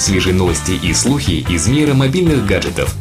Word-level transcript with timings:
Свежие 0.00 0.34
новости 0.34 0.70
и 0.82 0.94
слухи 0.94 1.44
из 1.52 1.68
мира 1.68 1.92
мобильных 1.92 2.46
гаджетов. 2.46 2.96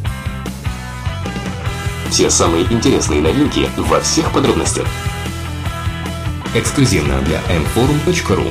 Все 2.11 2.29
самые 2.29 2.65
интересные 2.65 3.21
новинки 3.21 3.69
во 3.77 4.01
всех 4.01 4.33
подробностях. 4.33 4.85
Эксклюзивно 6.53 7.21
для 7.21 7.37
mforum.ru 7.37 8.49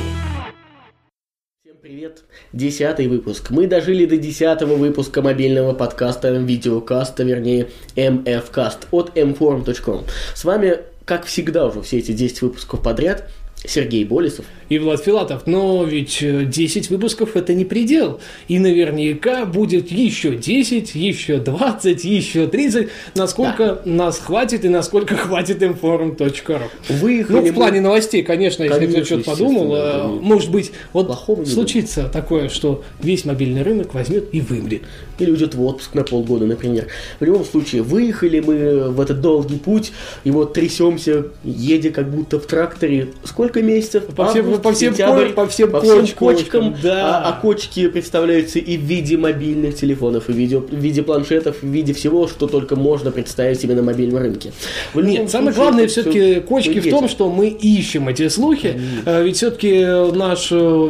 Всем 1.61 1.75
привет! 1.79 2.23
Десятый 2.51 3.07
выпуск. 3.07 3.51
Мы 3.51 3.67
дожили 3.67 4.07
до 4.07 4.17
десятого 4.17 4.73
выпуска 4.73 5.21
мобильного 5.21 5.75
подкаста, 5.75 6.31
видеокаста, 6.31 7.21
вернее, 7.21 7.69
MFcast 7.95 8.87
от 8.89 9.15
mforum.com. 9.15 10.05
С 10.33 10.43
вами, 10.43 10.79
как 11.05 11.25
всегда 11.25 11.67
уже 11.67 11.83
все 11.83 11.99
эти 11.99 12.13
10 12.13 12.41
выпусков 12.41 12.81
подряд, 12.81 13.29
Сергей 13.65 14.05
Болесов. 14.05 14.45
И 14.69 14.77
Влад 14.77 15.03
Филатов. 15.03 15.47
Но 15.47 15.83
ведь 15.83 16.19
10 16.21 16.89
выпусков 16.91 17.35
это 17.35 17.53
не 17.53 17.65
предел. 17.65 18.19
И 18.47 18.59
наверняка 18.59 19.45
будет 19.45 19.91
еще 19.91 20.35
10, 20.35 20.93
еще 20.93 21.39
20, 21.39 22.03
еще 22.03 22.47
30. 22.47 22.89
Насколько 23.15 23.81
да. 23.83 23.91
нас 23.91 24.19
хватит 24.19 24.63
и 24.63 24.69
насколько 24.69 25.15
хватит 25.17 25.61
inform.ru. 25.61 26.61
Выехали 26.89 27.35
ну, 27.35 27.51
в 27.51 27.53
плане 27.53 27.81
новостей, 27.81 28.21
конечно, 28.21 28.63
если 28.63 28.85
кто 28.85 29.03
что-то 29.03 29.23
подумал. 29.23 29.71
Да. 29.71 30.07
Может 30.07 30.51
быть, 30.51 30.71
вот 30.93 31.07
Плохого 31.07 31.43
случится 31.45 32.03
будет. 32.03 32.11
такое, 32.11 32.49
что 32.49 32.83
весь 33.01 33.25
мобильный 33.25 33.63
рынок 33.63 33.93
возьмет 33.95 34.29
и 34.31 34.39
вымрет. 34.39 34.83
Или 35.17 35.31
уйдет 35.31 35.55
в 35.55 35.63
отпуск 35.63 35.95
на 35.95 36.03
полгода, 36.03 36.45
например. 36.45 36.87
В 37.19 37.25
любом 37.25 37.43
случае, 37.43 37.81
выехали 37.81 38.39
мы 38.39 38.89
в 38.91 39.01
этот 39.01 39.19
долгий 39.19 39.57
путь, 39.57 39.91
и 40.23 40.31
вот 40.31 40.53
трясемся, 40.53 41.25
едя 41.43 41.89
как 41.89 42.09
будто 42.09 42.39
в 42.39 42.45
тракторе. 42.45 43.09
Сколько 43.23 43.48
сколько 43.49 43.61
месяцев? 43.61 44.05
По 44.15 44.27
всем, 44.27 44.45
Август, 44.45 44.61
по 44.61 44.73
всем, 44.73 44.93
сентябрь, 44.93 45.29
по 45.29 45.47
всем, 45.47 45.71
по 45.71 45.81
всем 45.81 46.07
кочкам. 46.07 46.17
кочкам 46.17 46.75
да. 46.81 47.19
а, 47.19 47.29
а 47.29 47.41
кочки 47.41 47.87
представляются 47.87 48.59
и 48.59 48.77
в 48.77 48.81
виде 48.81 49.17
мобильных 49.17 49.75
телефонов, 49.75 50.29
и 50.29 50.33
в 50.33 50.35
виде, 50.35 50.57
в 50.57 50.73
виде 50.73 51.03
планшетов, 51.03 51.57
в 51.61 51.67
виде 51.67 51.93
всего, 51.93 52.27
что 52.27 52.47
только 52.47 52.75
можно 52.75 53.11
представить 53.11 53.59
себе 53.59 53.75
на 53.75 53.83
мобильном 53.83 54.21
рынке. 54.21 54.51
В 54.93 55.01
Нет, 55.01 55.29
самое 55.29 55.53
главное 55.53 55.87
все-таки 55.87 56.39
кочки 56.41 56.79
в 56.79 56.89
том, 56.89 57.09
что 57.09 57.29
мы 57.29 57.47
ищем 57.47 58.07
эти 58.07 58.27
слухи. 58.29 58.79
Конечно. 59.05 59.23
Ведь 59.23 59.37
все-таки 59.37 59.85
наш 60.15 60.49
э, 60.51 60.89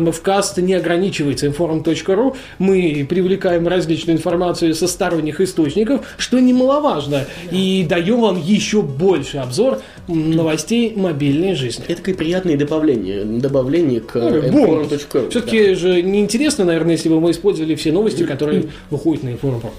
МФКаст 0.00 0.58
не 0.58 0.74
ограничивается 0.74 1.46
inform.ru. 1.46 2.36
Мы 2.58 3.06
привлекаем 3.08 3.66
различную 3.68 4.16
информацию 4.16 4.74
со 4.74 4.86
сторонних 4.88 5.40
источников, 5.40 6.06
что 6.18 6.38
немаловажно, 6.38 7.24
и 7.50 7.86
даем 7.88 8.20
вам 8.20 8.40
еще 8.40 8.82
больше 8.82 9.38
обзор 9.38 9.80
новостей 10.08 10.92
мобильной 10.96 11.54
жизни. 11.54 11.84
Это 11.88 11.98
такое 11.98 12.14
приятное 12.14 12.56
добавление, 12.56 13.24
добавление 13.24 14.00
к 14.00 14.14
ну, 14.14 14.28
inform.ru. 14.28 15.30
Все-таки 15.30 15.68
да. 15.68 15.74
же 15.74 16.02
неинтересно, 16.02 16.64
наверное, 16.64 16.92
если 16.92 17.08
бы 17.08 17.20
мы 17.20 17.30
использовали 17.30 17.74
все 17.74 17.92
новости, 17.92 18.24
которые 18.24 18.66
выходят 18.90 19.24
на 19.24 19.30
inform.ru. 19.30 19.70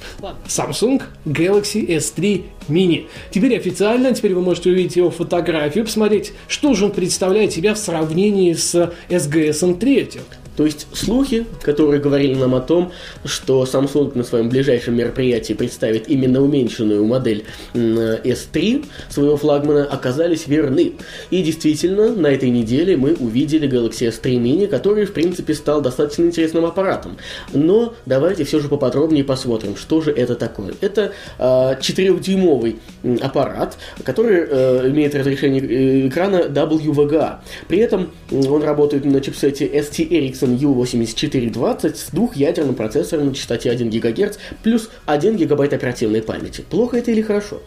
Samsung 0.48 1.02
Galaxy 1.26 1.88
S3 1.88 2.44
Mini. 2.68 3.06
Теперь 3.32 3.56
официально, 3.56 4.14
теперь 4.14 4.34
вы 4.34 4.42
можете 4.42 4.70
увидеть 4.70 4.96
его 4.96 5.10
фотографию, 5.10 5.86
посмотреть, 5.86 6.34
что 6.48 6.74
же 6.74 6.86
он 6.86 6.92
представляет 6.92 7.54
себя 7.54 7.74
в 7.74 7.78
сравнении 7.78 8.54
с 8.54 8.92
SGS 9.10 9.78
3 9.78 9.96
этих. 9.98 10.22
То 10.58 10.66
есть 10.66 10.88
слухи, 10.92 11.46
которые 11.62 12.02
говорили 12.02 12.34
нам 12.34 12.56
о 12.56 12.62
том, 12.62 12.92
что 13.24 13.64
Samsung 13.64 14.18
на 14.18 14.24
своем 14.24 14.50
ближайшем 14.50 14.96
мероприятии 14.96 15.54
представит 15.54 16.10
именно 16.10 16.42
уменьшенную 16.42 17.06
модель 17.06 17.46
S3 17.74 18.86
своего 19.08 19.38
флагмана, 19.38 19.86
оказались 19.86 20.48
верны. 20.48 20.94
И 21.30 21.44
действительно, 21.44 22.12
на 22.12 22.28
этой 22.28 22.50
неделе 22.50 22.98
мы 22.98 23.14
увидели 23.14 23.70
Galaxy 23.70 24.10
S3 24.10 24.42
Mini, 24.42 24.68
который, 24.68 25.06
в 25.06 25.14
принципе, 25.14 25.54
стал 25.54 25.82
достаточно 25.82 26.24
интересным 26.24 26.66
аппаратом. 26.66 27.18
Но 27.54 27.94
давайте 28.08 28.44
все 28.44 28.60
же 28.60 28.68
поподробнее 28.68 29.24
посмотрим, 29.24 29.76
что 29.76 30.02
же 30.02 30.12
это 30.12 30.36
такое. 30.36 30.74
Это 30.82 31.12
э, 31.38 31.44
4-дюймовый 31.44 32.78
аппарат, 33.22 33.78
который 34.04 34.40
э, 34.50 34.90
имеет 34.90 35.14
разрешение 35.14 35.62
э, 35.62 36.08
экрана 36.08 36.48
WVGA. 36.48 37.38
При 37.68 37.78
этом 37.78 38.10
он 38.32 38.64
работает 38.64 39.06
на 39.06 39.22
чипсете 39.22 39.68
ST 39.68 40.10
Ericsson 40.10 40.47
Ryzen 40.48 40.58
U8420 40.58 41.96
с 41.96 42.10
двухъядерным 42.12 42.76
процессором 42.76 43.28
на 43.28 43.36
частоте 43.36 43.70
1 43.72 43.90
ГГц 43.90 44.38
плюс 44.64 44.90
1 45.06 45.38
ГБ 45.38 45.66
оперативной 45.66 46.22
памяти. 46.22 46.64
Плохо 46.70 46.98
это 46.98 47.12
или 47.12 47.22
хорошо? 47.22 47.62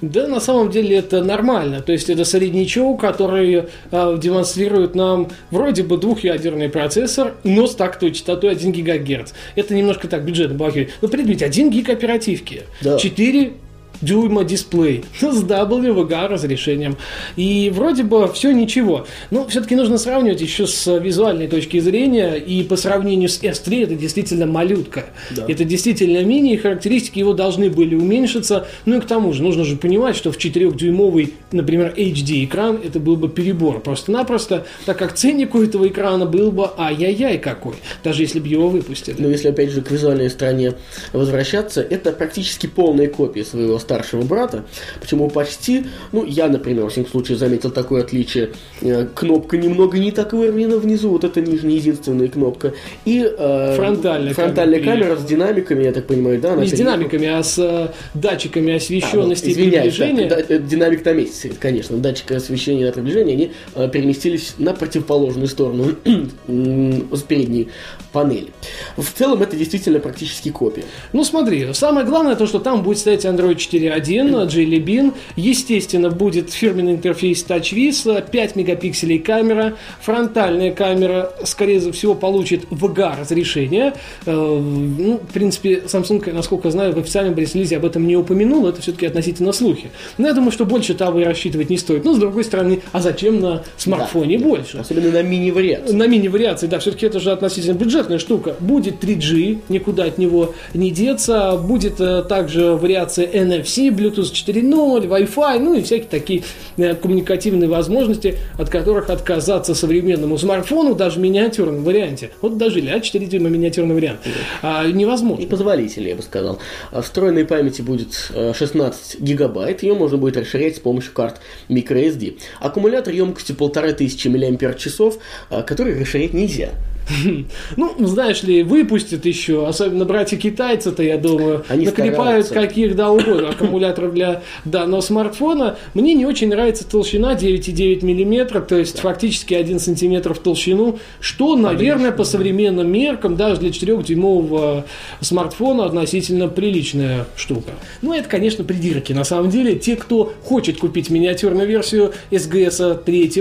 Да, 0.00 0.26
на 0.26 0.40
самом 0.40 0.70
деле 0.70 0.96
это 0.96 1.22
нормально. 1.22 1.80
То 1.80 1.92
есть 1.92 2.10
это 2.10 2.24
среднячок, 2.24 3.00
который 3.00 3.64
э, 3.90 4.18
демонстрирует 4.20 4.94
нам 4.94 5.30
вроде 5.50 5.82
бы 5.82 5.96
двухъядерный 5.96 6.68
процессор, 6.68 7.34
но 7.44 7.66
с 7.66 7.74
тактой 7.74 8.12
частотой 8.12 8.50
1 8.50 8.72
ГГц. 8.72 9.32
Это 9.56 9.74
немножко 9.74 10.08
так 10.08 10.24
бюджетно 10.24 10.54
балакивает. 10.54 10.90
Но 11.00 11.08
предметь 11.08 11.42
1 11.42 11.70
гиг 11.70 11.88
оперативки, 11.88 12.62
да. 12.80 12.98
4 12.98 13.52
дюйма 14.00 14.44
дисплей 14.44 15.04
с 15.20 15.42
WVGA 15.42 16.28
разрешением. 16.28 16.96
И 17.36 17.70
вроде 17.74 18.02
бы 18.02 18.30
все 18.32 18.52
ничего. 18.52 19.06
Но 19.30 19.46
все-таки 19.48 19.74
нужно 19.76 19.98
сравнивать 19.98 20.40
еще 20.40 20.66
с 20.66 20.98
визуальной 20.98 21.48
точки 21.48 21.80
зрения. 21.80 22.34
И 22.34 22.62
по 22.62 22.76
сравнению 22.76 23.28
с 23.28 23.40
S3 23.40 23.84
это 23.84 23.94
действительно 23.94 24.46
малютка. 24.46 25.06
Да. 25.30 25.44
Это 25.48 25.64
действительно 25.64 26.22
мини, 26.24 26.54
и 26.54 26.56
характеристики 26.56 27.18
его 27.18 27.32
должны 27.32 27.70
были 27.70 27.94
уменьшиться. 27.94 28.66
Ну 28.84 28.98
и 28.98 29.00
к 29.00 29.06
тому 29.06 29.32
же 29.32 29.42
нужно 29.42 29.64
же 29.64 29.76
понимать, 29.76 30.16
что 30.16 30.32
в 30.32 30.38
4-дюймовый, 30.38 31.34
например, 31.52 31.94
HD 31.96 32.44
экран 32.44 32.80
это 32.82 33.00
был 33.00 33.16
бы 33.16 33.28
перебор 33.28 33.80
просто-напросто, 33.80 34.66
так 34.86 34.98
как 34.98 35.14
ценник 35.14 35.54
у 35.54 35.62
этого 35.62 35.86
экрана 35.88 36.26
был 36.26 36.50
бы 36.50 36.70
ай-яй-яй 36.76 37.38
какой, 37.38 37.74
даже 38.02 38.22
если 38.22 38.40
бы 38.40 38.48
его 38.48 38.68
выпустили. 38.68 39.16
Но 39.18 39.28
если 39.28 39.48
опять 39.48 39.70
же 39.70 39.82
к 39.82 39.90
визуальной 39.90 40.30
стороне 40.30 40.74
возвращаться, 41.12 41.80
это 41.82 42.12
практически 42.12 42.66
полная 42.66 43.08
копия 43.08 43.44
своего 43.44 43.78
старшего 43.84 44.22
брата. 44.22 44.64
Почему 45.00 45.30
почти? 45.30 45.86
Ну, 46.12 46.24
я, 46.24 46.48
например, 46.48 46.86
в 46.86 46.88
всяком 46.90 47.10
случае 47.10 47.38
заметил 47.38 47.70
такое 47.70 48.02
отличие. 48.02 48.50
Э, 48.80 49.06
кнопка 49.14 49.56
немного 49.56 49.98
не 49.98 50.10
так 50.10 50.32
выровнена 50.32 50.78
внизу, 50.78 51.10
вот 51.10 51.24
это 51.24 51.40
нижняя 51.40 51.76
единственная 51.76 52.28
кнопка. 52.28 52.74
И 53.04 53.20
э, 53.24 53.76
фронтальная, 53.76 54.34
фронтальная 54.34 54.80
камера, 54.80 55.04
камера 55.04 55.16
с 55.16 55.24
динамиками, 55.24 55.84
я 55.84 55.92
так 55.92 56.06
понимаю, 56.06 56.40
да? 56.40 56.56
Не 56.56 56.66
с 56.66 56.72
динамиками, 56.72 57.28
а 57.28 57.42
с 57.42 57.58
э, 57.58 57.88
датчиками 58.14 58.74
освещенности 58.74 59.46
а, 59.46 59.48
ну, 59.48 59.54
приближения. 59.54 60.28
Да, 60.28 60.42
да, 60.42 60.58
динамик 60.58 61.02
там 61.02 61.18
есть, 61.18 61.58
конечно. 61.58 61.96
Датчик 61.98 62.32
освещения 62.32 62.88
и 62.88 62.92
приближения, 62.92 63.34
они 63.34 63.52
э, 63.74 63.88
переместились 63.88 64.54
на 64.58 64.72
противоположную 64.72 65.48
сторону 65.48 65.92
с 66.46 67.22
передней 67.22 67.68
панели. 68.12 68.52
В 68.96 69.10
целом 69.12 69.42
это 69.42 69.56
действительно 69.56 69.98
практически 69.98 70.50
копия. 70.50 70.84
Ну 71.12 71.24
смотри, 71.24 71.72
самое 71.74 72.06
главное 72.06 72.36
то, 72.36 72.46
что 72.46 72.58
там 72.60 72.82
будет 72.82 72.98
стоять 72.98 73.24
Android 73.24 73.56
4.1, 73.74 74.46
Jelly 74.48 74.84
Bean, 74.84 75.14
естественно 75.36 76.10
будет 76.10 76.50
фирменный 76.50 76.92
интерфейс 76.92 77.44
TouchWiz, 77.48 78.30
5 78.30 78.56
мегапикселей 78.56 79.18
камера, 79.18 79.74
фронтальная 80.00 80.72
камера, 80.72 81.32
скорее 81.44 81.80
всего, 81.92 82.14
получит 82.14 82.64
VGA 82.70 83.20
разрешение. 83.20 83.94
Э, 84.26 84.32
ну, 84.32 85.18
в 85.18 85.32
принципе, 85.32 85.82
Samsung, 85.86 86.32
насколько 86.32 86.70
знаю, 86.70 86.92
в 86.92 86.98
официальном 86.98 87.34
пресс-релизе 87.34 87.76
об 87.78 87.84
этом 87.84 88.06
не 88.06 88.16
упомянул, 88.16 88.66
это 88.66 88.80
все-таки 88.82 89.06
относительно 89.06 89.52
слухи. 89.52 89.90
Но 90.18 90.28
я 90.28 90.34
думаю, 90.34 90.52
что 90.52 90.64
больше 90.64 90.94
того 90.94 91.20
и 91.20 91.24
рассчитывать 91.24 91.70
не 91.70 91.78
стоит. 91.78 92.04
Но 92.04 92.14
с 92.14 92.18
другой 92.18 92.44
стороны, 92.44 92.80
а 92.92 93.00
зачем 93.00 93.40
на 93.40 93.64
смартфоне 93.76 94.38
да, 94.38 94.44
больше? 94.44 94.78
Особенно 94.78 95.10
на 95.10 95.22
мини-вариации. 95.22 95.94
На 95.94 96.06
мини-вариации, 96.06 96.66
да, 96.66 96.78
все-таки 96.78 97.06
это 97.06 97.18
же 97.18 97.32
относительно 97.32 97.74
бюджет 97.74 97.94
бюджетная 97.94 98.18
штука. 98.18 98.56
Будет 98.60 99.02
3G, 99.02 99.60
никуда 99.68 100.04
от 100.04 100.18
него 100.18 100.54
не 100.74 100.90
деться. 100.90 101.56
Будет 101.56 102.00
э, 102.00 102.22
также 102.22 102.72
вариация 102.72 103.26
NFC, 103.26 103.63
Bluetooth 103.90 104.32
4.0, 104.32 105.06
Wi-Fi, 105.06 105.58
ну 105.58 105.74
и 105.74 105.82
всякие 105.82 106.08
такие 106.08 106.42
э, 106.76 106.94
коммуникативные 106.94 107.68
возможности, 107.68 108.38
от 108.58 108.68
которых 108.70 109.10
отказаться 109.10 109.74
современному 109.74 110.38
смартфону, 110.38 110.94
даже 110.94 111.18
в 111.18 111.22
миниатюрном 111.22 111.82
варианте. 111.82 112.30
Вот 112.40 112.56
даже 112.58 112.80
а 112.80 113.00
4 113.00 113.26
дюйма 113.26 113.48
миниатюрный 113.48 113.94
вариант. 113.94 114.20
А, 114.62 114.86
невозможно. 114.86 115.42
И 115.42 115.46
позволительно, 115.46 116.08
я 116.08 116.16
бы 116.16 116.22
сказал. 116.22 116.58
А 116.92 117.02
встроенной 117.02 117.44
памяти 117.44 117.82
будет 117.82 118.30
16 118.54 119.14
э, 119.14 119.18
гигабайт, 119.22 119.82
ее 119.82 119.94
можно 119.94 120.18
будет 120.18 120.36
расширять 120.36 120.76
с 120.76 120.80
помощью 120.80 121.12
карт 121.12 121.40
microSD. 121.68 122.38
Аккумулятор 122.60 123.12
емкостью 123.12 123.56
1500 123.56 124.60
мАч, 124.62 125.64
который 125.66 126.00
расширять 126.00 126.34
нельзя. 126.34 126.70
Ну, 127.76 127.94
знаешь 128.06 128.42
ли, 128.42 128.62
выпустят 128.62 129.26
еще, 129.26 129.66
особенно 129.66 130.04
братья-китайцы-то, 130.04 131.02
я 131.02 131.18
думаю, 131.18 131.64
Они 131.68 131.86
наклепают 131.86 132.46
стараются. 132.46 132.54
каких 132.54 132.96
да 132.96 133.10
угодно 133.10 133.50
аккумуляторов 133.50 134.14
для 134.14 134.42
данного 134.64 135.00
смартфона. 135.00 135.76
Мне 135.94 136.14
не 136.14 136.26
очень 136.26 136.48
нравится 136.48 136.88
толщина 136.88 137.34
9,9 137.34 138.02
мм, 138.02 138.60
то 138.62 138.76
есть 138.76 139.00
фактически 139.00 139.54
1 139.54 139.78
см 139.78 140.34
в 140.34 140.38
толщину, 140.38 140.98
что, 141.20 141.56
наверное, 141.56 142.12
по 142.12 142.24
современным 142.24 142.90
меркам, 142.90 143.36
даже 143.36 143.60
для 143.60 143.70
4-дюймового 143.70 144.84
смартфона 145.20 145.86
относительно 145.86 146.48
приличная 146.48 147.26
штука. 147.36 147.72
Ну, 148.02 148.12
это, 148.12 148.28
конечно, 148.28 148.64
придирки. 148.64 149.12
На 149.12 149.24
самом 149.24 149.50
деле, 149.50 149.76
те, 149.76 149.96
кто 149.96 150.32
хочет 150.44 150.78
купить 150.78 151.10
миниатюрную 151.10 151.68
версию 151.68 152.12
SGS 152.30 153.02
3, 153.04 153.32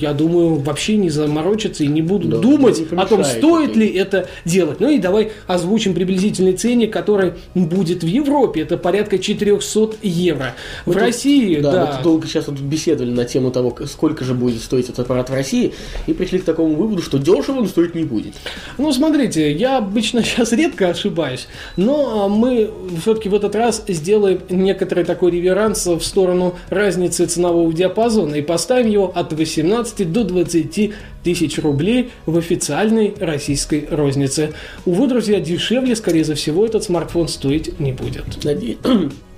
я 0.00 0.12
думаю, 0.12 0.56
вообще 0.56 0.96
не 0.96 1.10
заморочатся 1.10 1.84
и 1.84 1.88
не 1.88 2.02
будут 2.02 2.30
да, 2.30 2.38
думать 2.38 2.81
о 2.90 3.06
том, 3.06 3.24
стоит 3.24 3.76
ли 3.76 3.86
это 3.88 4.28
делать. 4.44 4.80
Ну 4.80 4.88
и 4.88 4.98
давай 4.98 5.32
озвучим 5.46 5.94
приблизительный 5.94 6.54
ценник, 6.54 6.92
который 6.92 7.34
будет 7.54 8.02
в 8.02 8.06
Европе. 8.06 8.62
Это 8.62 8.76
порядка 8.76 9.18
400 9.18 9.96
евро. 10.02 10.54
В 10.86 10.96
России, 10.96 11.60
Да, 11.60 11.72
да, 11.72 11.80
мы 11.86 11.92
тут 11.94 12.02
долго 12.02 12.26
сейчас 12.26 12.48
вот 12.48 12.58
беседовали 12.58 13.10
на 13.10 13.24
тему 13.24 13.50
того, 13.50 13.76
сколько 13.86 14.24
же 14.24 14.34
будет 14.34 14.62
стоить 14.62 14.86
этот 14.86 15.00
аппарат 15.00 15.30
в 15.30 15.34
России, 15.34 15.72
и 16.06 16.12
пришли 16.12 16.38
к 16.38 16.44
такому 16.44 16.74
выводу, 16.74 17.02
что 17.02 17.18
дешево 17.18 17.58
он 17.58 17.68
стоить 17.68 17.94
не 17.94 18.04
будет. 18.04 18.34
Ну, 18.78 18.92
смотрите, 18.92 19.52
я 19.52 19.78
обычно 19.78 20.22
сейчас 20.24 20.52
редко 20.52 20.88
ошибаюсь, 20.88 21.46
но 21.76 22.24
а, 22.24 22.28
мы 22.28 22.70
все-таки 23.00 23.28
в 23.28 23.34
этот 23.34 23.54
раз 23.54 23.84
сделаем 23.88 24.40
некоторый 24.48 25.04
такой 25.04 25.30
реверанс 25.30 25.86
в 25.86 26.00
сторону 26.00 26.56
разницы 26.68 27.26
ценового 27.26 27.72
диапазона 27.72 28.36
и 28.36 28.42
поставим 28.42 28.88
его 28.88 29.12
от 29.14 29.32
18 29.32 30.12
до 30.12 30.24
20 30.24 30.92
тысяч 31.22 31.58
рублей 31.58 32.10
в 32.26 32.36
официальной 32.72 33.14
российской 33.20 33.86
рознице. 33.90 34.52
Увы, 34.86 35.06
друзья, 35.06 35.40
дешевле, 35.40 35.94
скорее 35.94 36.24
всего, 36.34 36.64
этот 36.64 36.82
смартфон 36.84 37.28
стоить 37.28 37.78
не 37.78 37.92
будет. 37.92 38.24
Наде- 38.44 38.78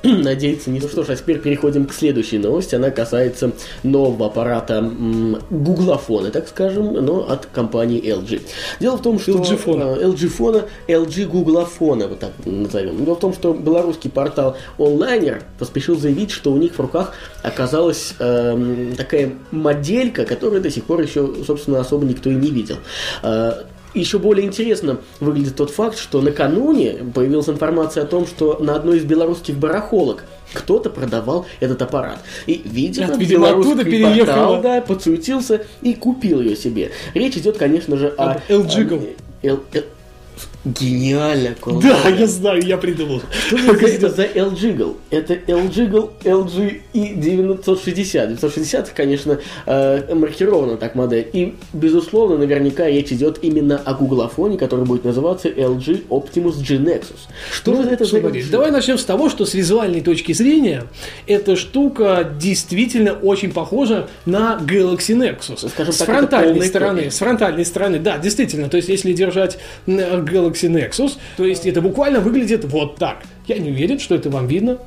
Надеяться 0.22 0.70
не. 0.70 0.80
Ну 0.80 0.88
что 0.88 1.02
ж, 1.02 1.10
а 1.10 1.16
теперь 1.16 1.38
переходим 1.38 1.86
к 1.86 1.94
следующей 1.94 2.38
новости. 2.38 2.74
Она 2.74 2.90
касается 2.90 3.52
нового 3.82 4.26
аппарата 4.26 4.74
м, 4.74 5.38
гуглофона, 5.48 6.30
так 6.30 6.46
скажем, 6.48 6.92
но 6.92 7.26
от 7.28 7.46
компании 7.46 8.02
LG. 8.04 8.42
Дело 8.80 8.96
в 8.98 9.02
том, 9.02 9.18
что... 9.18 9.32
LG 9.32 9.56
фона. 9.56 9.96
э, 9.98 10.04
LG 10.04 10.28
фона, 10.28 10.64
LG 10.88 11.26
гуглофона, 11.26 12.08
вот 12.08 12.18
так 12.18 12.32
назовем. 12.44 13.02
Дело 13.02 13.14
в 13.14 13.20
том, 13.20 13.32
что 13.32 13.54
белорусский 13.54 14.10
портал 14.10 14.56
Onliner 14.76 15.42
поспешил 15.58 15.96
заявить, 15.96 16.30
что 16.30 16.52
у 16.52 16.58
них 16.58 16.74
в 16.74 16.80
руках 16.80 17.14
оказалась 17.42 18.14
эм, 18.18 18.94
такая 18.96 19.32
моделька, 19.52 20.26
которую 20.26 20.60
до 20.60 20.70
сих 20.70 20.84
пор 20.84 21.00
еще, 21.00 21.32
собственно, 21.46 21.80
особо 21.80 22.04
никто 22.04 22.28
и 22.30 22.34
не 22.34 22.50
видел. 22.50 22.76
Э, 23.22 23.52
еще 24.00 24.18
более 24.18 24.46
интересно 24.46 24.98
выглядит 25.20 25.56
тот 25.56 25.70
факт, 25.70 25.98
что 25.98 26.20
накануне 26.20 27.04
появилась 27.14 27.48
информация 27.48 28.02
о 28.04 28.06
том, 28.06 28.26
что 28.26 28.58
на 28.60 28.74
одной 28.74 28.98
из 28.98 29.04
белорусских 29.04 29.56
барахолок 29.56 30.24
кто-то 30.52 30.90
продавал 30.90 31.46
этот 31.60 31.82
аппарат. 31.82 32.18
И, 32.46 32.60
видимо, 32.64 33.08
Это, 33.08 33.18
видимо, 33.18 33.50
оттуда 33.50 33.84
переехало. 33.84 34.24
портал, 34.26 34.62
да, 34.62 34.80
подсуетился 34.80 35.66
и 35.82 35.94
купил 35.94 36.40
ее 36.40 36.54
себе. 36.56 36.92
Речь 37.14 37.36
идет, 37.36 37.56
конечно 37.56 37.96
же, 37.96 38.08
о... 38.08 38.32
Об 38.32 38.38
LG-гл. 38.48 38.96
о- 39.42 39.46
Л- 39.46 39.60
Гениально, 40.64 41.54
Колдон. 41.60 41.82
Да, 41.82 42.08
я 42.08 42.26
знаю, 42.26 42.62
я 42.62 42.78
придумал. 42.78 43.20
Что 43.46 43.56
это, 43.56 44.08
за 44.08 44.24
LG-гл? 44.24 44.96
Это 45.10 45.34
LG-гл 45.34 46.10
LG 46.24 46.80
и 46.94 47.14
960. 47.14 48.28
960, 48.28 48.90
конечно, 48.90 49.38
э, 49.66 50.14
маркирована 50.14 50.76
так 50.78 50.94
модель. 50.94 51.28
И, 51.32 51.54
безусловно, 51.74 52.38
наверняка 52.38 52.86
речь 52.86 53.12
идет 53.12 53.38
именно 53.42 53.76
о 53.84 53.92
гуглофоне, 53.94 54.56
который 54.56 54.86
будет 54.86 55.04
называться 55.04 55.48
LG 55.48 56.08
Optimus 56.08 56.62
G 56.66 56.76
Nexus. 56.76 57.28
Что 57.52 57.72
Ну, 57.72 57.82
же 57.82 57.90
это 57.90 58.04
за 58.06 58.20
давай 58.50 58.70
начнем 58.70 58.96
с 58.96 59.04
того, 59.04 59.28
что 59.28 59.44
с 59.44 59.52
визуальной 59.54 60.00
точки 60.00 60.32
зрения 60.32 60.84
эта 61.26 61.56
штука 61.56 62.26
действительно 62.38 63.12
очень 63.12 63.52
похожа 63.52 64.08
на 64.24 64.58
Galaxy 64.62 65.14
Nexus. 65.14 65.68
Скажем 65.68 65.92
с 65.92 65.98
так, 65.98 66.08
фронтальной 66.08 66.66
стороны, 66.66 67.10
с 67.10 67.18
фронтальной 67.18 67.64
стороны, 67.66 67.98
да, 67.98 68.16
действительно. 68.18 68.68
То 68.70 68.78
есть, 68.78 68.88
если 68.88 69.12
держать 69.12 69.58
м, 69.86 70.24
Galaxy 70.54 70.70
Nexus, 70.70 71.12
то 71.36 71.44
есть 71.44 71.66
это 71.66 71.80
буквально 71.80 72.20
выглядит 72.20 72.64
вот 72.64 72.96
так. 72.96 73.22
Я 73.46 73.58
не 73.58 73.70
уверен, 73.70 73.98
что 73.98 74.14
это 74.14 74.30
вам 74.30 74.46
видно. 74.46 74.78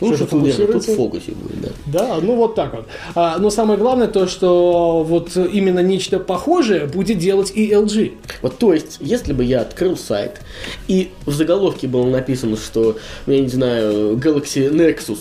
Лучше 0.00 0.26
что 0.26 0.66
тут, 0.66 0.86
в 0.86 0.96
фокусе 0.96 1.32
будет, 1.32 1.60
да. 1.60 1.68
Да, 1.86 2.18
ну 2.22 2.34
вот 2.34 2.54
так 2.54 2.72
вот. 2.74 2.86
А, 3.14 3.36
но 3.38 3.50
самое 3.50 3.78
главное 3.78 4.08
то, 4.08 4.26
что 4.26 5.04
вот 5.06 5.36
именно 5.36 5.80
нечто 5.80 6.18
похожее 6.18 6.86
будет 6.86 7.18
делать 7.18 7.52
и 7.54 7.70
LG. 7.70 8.12
Вот, 8.40 8.56
то 8.56 8.72
есть, 8.72 8.96
если 9.00 9.34
бы 9.34 9.44
я 9.44 9.60
открыл 9.60 9.98
сайт, 9.98 10.40
и 10.88 11.10
в 11.26 11.32
заголовке 11.32 11.86
было 11.86 12.08
написано, 12.08 12.56
что, 12.56 12.96
я 13.26 13.40
не 13.40 13.48
знаю, 13.48 14.16
Galaxy 14.16 14.72
Nexus, 14.72 15.18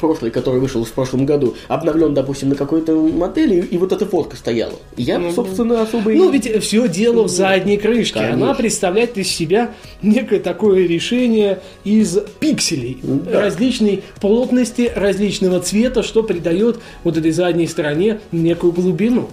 прошлый, 0.00 0.30
который 0.30 0.60
вышел 0.60 0.84
в 0.84 0.90
прошлом 0.92 1.26
году, 1.26 1.54
обновлен, 1.68 2.14
допустим, 2.14 2.48
на 2.48 2.54
какой-то 2.56 2.94
модели, 2.96 3.60
и 3.60 3.78
вот 3.78 3.92
эта 3.92 4.06
фотка 4.06 4.36
стояла. 4.36 4.72
Я, 4.96 5.18
бы, 5.20 5.30
собственно, 5.30 5.82
особо. 5.82 6.10
Ну, 6.10 6.30
ведь 6.30 6.62
все 6.62 6.88
дело 6.88 7.24
в 7.24 7.28
задней 7.28 7.76
крышке. 7.76 8.18
Конечно. 8.20 8.44
Она 8.46 8.54
представляет 8.54 9.16
из 9.18 9.28
себя 9.28 9.70
некое 10.02 10.40
такое 10.40 10.86
решение 10.86 11.60
из 11.84 12.18
пикселей 12.40 12.98
Да. 13.02 13.42
различной 13.42 14.02
плотности, 14.20 14.90
различного 14.94 15.60
цвета, 15.60 16.02
что 16.02 16.22
придает 16.22 16.78
вот 17.04 17.16
этой 17.16 17.30
задней 17.30 17.66
стороне 17.66 18.20
некую 18.32 18.72
глубину. 18.72 19.28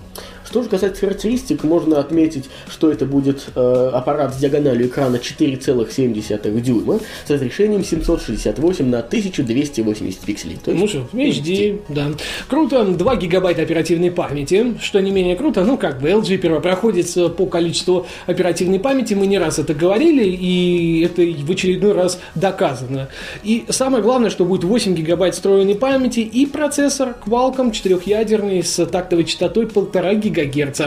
Что 0.47 0.63
же 0.63 0.69
касается 0.69 1.01
характеристик, 1.01 1.63
можно 1.63 1.99
отметить, 1.99 2.45
что 2.69 2.89
это 2.89 3.05
будет 3.05 3.47
э, 3.53 3.89
аппарат 3.93 4.33
с 4.33 4.37
диагональю 4.37 4.87
экрана 4.87 5.17
4,7 5.17 6.61
дюйма 6.61 6.99
с 7.25 7.29
разрешением 7.29 7.83
768 7.83 8.85
на 8.85 8.99
1280 8.99 10.19
пикселей. 10.21 10.57
То 10.63 10.71
есть, 10.71 10.81
Ну 10.81 10.87
что, 10.87 11.09
HD, 11.13 11.81
да. 11.89 12.07
Круто, 12.47 12.85
2 12.85 13.15
гигабайта 13.17 13.61
оперативной 13.61 14.09
памяти, 14.09 14.77
что 14.81 15.01
не 15.01 15.11
менее 15.11 15.35
круто. 15.35 15.65
Ну, 15.65 15.77
как 15.77 15.99
бы 15.99 16.09
LG 16.09 16.37
первопроходится 16.37 17.27
по 17.27 17.45
количеству 17.47 18.07
оперативной 18.25 18.79
памяти, 18.79 19.15
мы 19.15 19.27
не 19.27 19.37
раз 19.37 19.59
это 19.59 19.73
говорили, 19.73 20.23
и 20.23 21.01
это 21.01 21.23
в 21.23 21.51
очередной 21.51 21.91
раз 21.91 22.19
доказано. 22.35 23.09
И 23.43 23.65
самое 23.69 24.01
главное, 24.01 24.29
что 24.29 24.45
будет 24.45 24.63
8 24.63 24.95
гигабайт 24.95 25.35
встроенной 25.35 25.75
памяти 25.75 26.21
и 26.21 26.45
процессор 26.45 27.15
Qualcomm 27.25 27.71
четырехъядерный 27.71 28.63
с 28.63 28.85
тактовой 28.85 29.25
частотой 29.25 29.65
1,5 29.65 30.36
ГГц, 30.45 30.81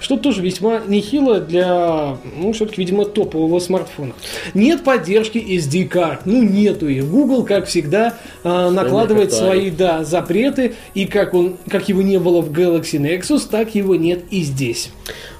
что 0.00 0.16
тоже 0.16 0.42
весьма 0.42 0.80
нехило 0.86 1.40
для, 1.40 2.16
ну, 2.36 2.52
все-таки, 2.52 2.80
видимо, 2.80 3.04
топового 3.04 3.58
смартфона. 3.58 4.14
Нет 4.54 4.84
поддержки 4.84 5.38
SD-карт, 5.38 6.26
ну, 6.26 6.42
нету 6.42 6.88
ее. 6.88 7.02
Google, 7.02 7.44
как 7.44 7.66
всегда, 7.66 8.14
а, 8.42 8.70
накладывает 8.70 9.32
свои 9.32 9.70
да, 9.70 10.04
запреты, 10.04 10.74
и 10.94 11.06
как, 11.06 11.34
он, 11.34 11.56
как 11.68 11.88
его 11.88 12.02
не 12.02 12.18
было 12.18 12.40
в 12.40 12.50
Galaxy 12.50 12.98
Nexus, 12.98 13.42
так 13.50 13.74
его 13.74 13.94
нет 13.94 14.24
и 14.30 14.42
здесь. 14.42 14.90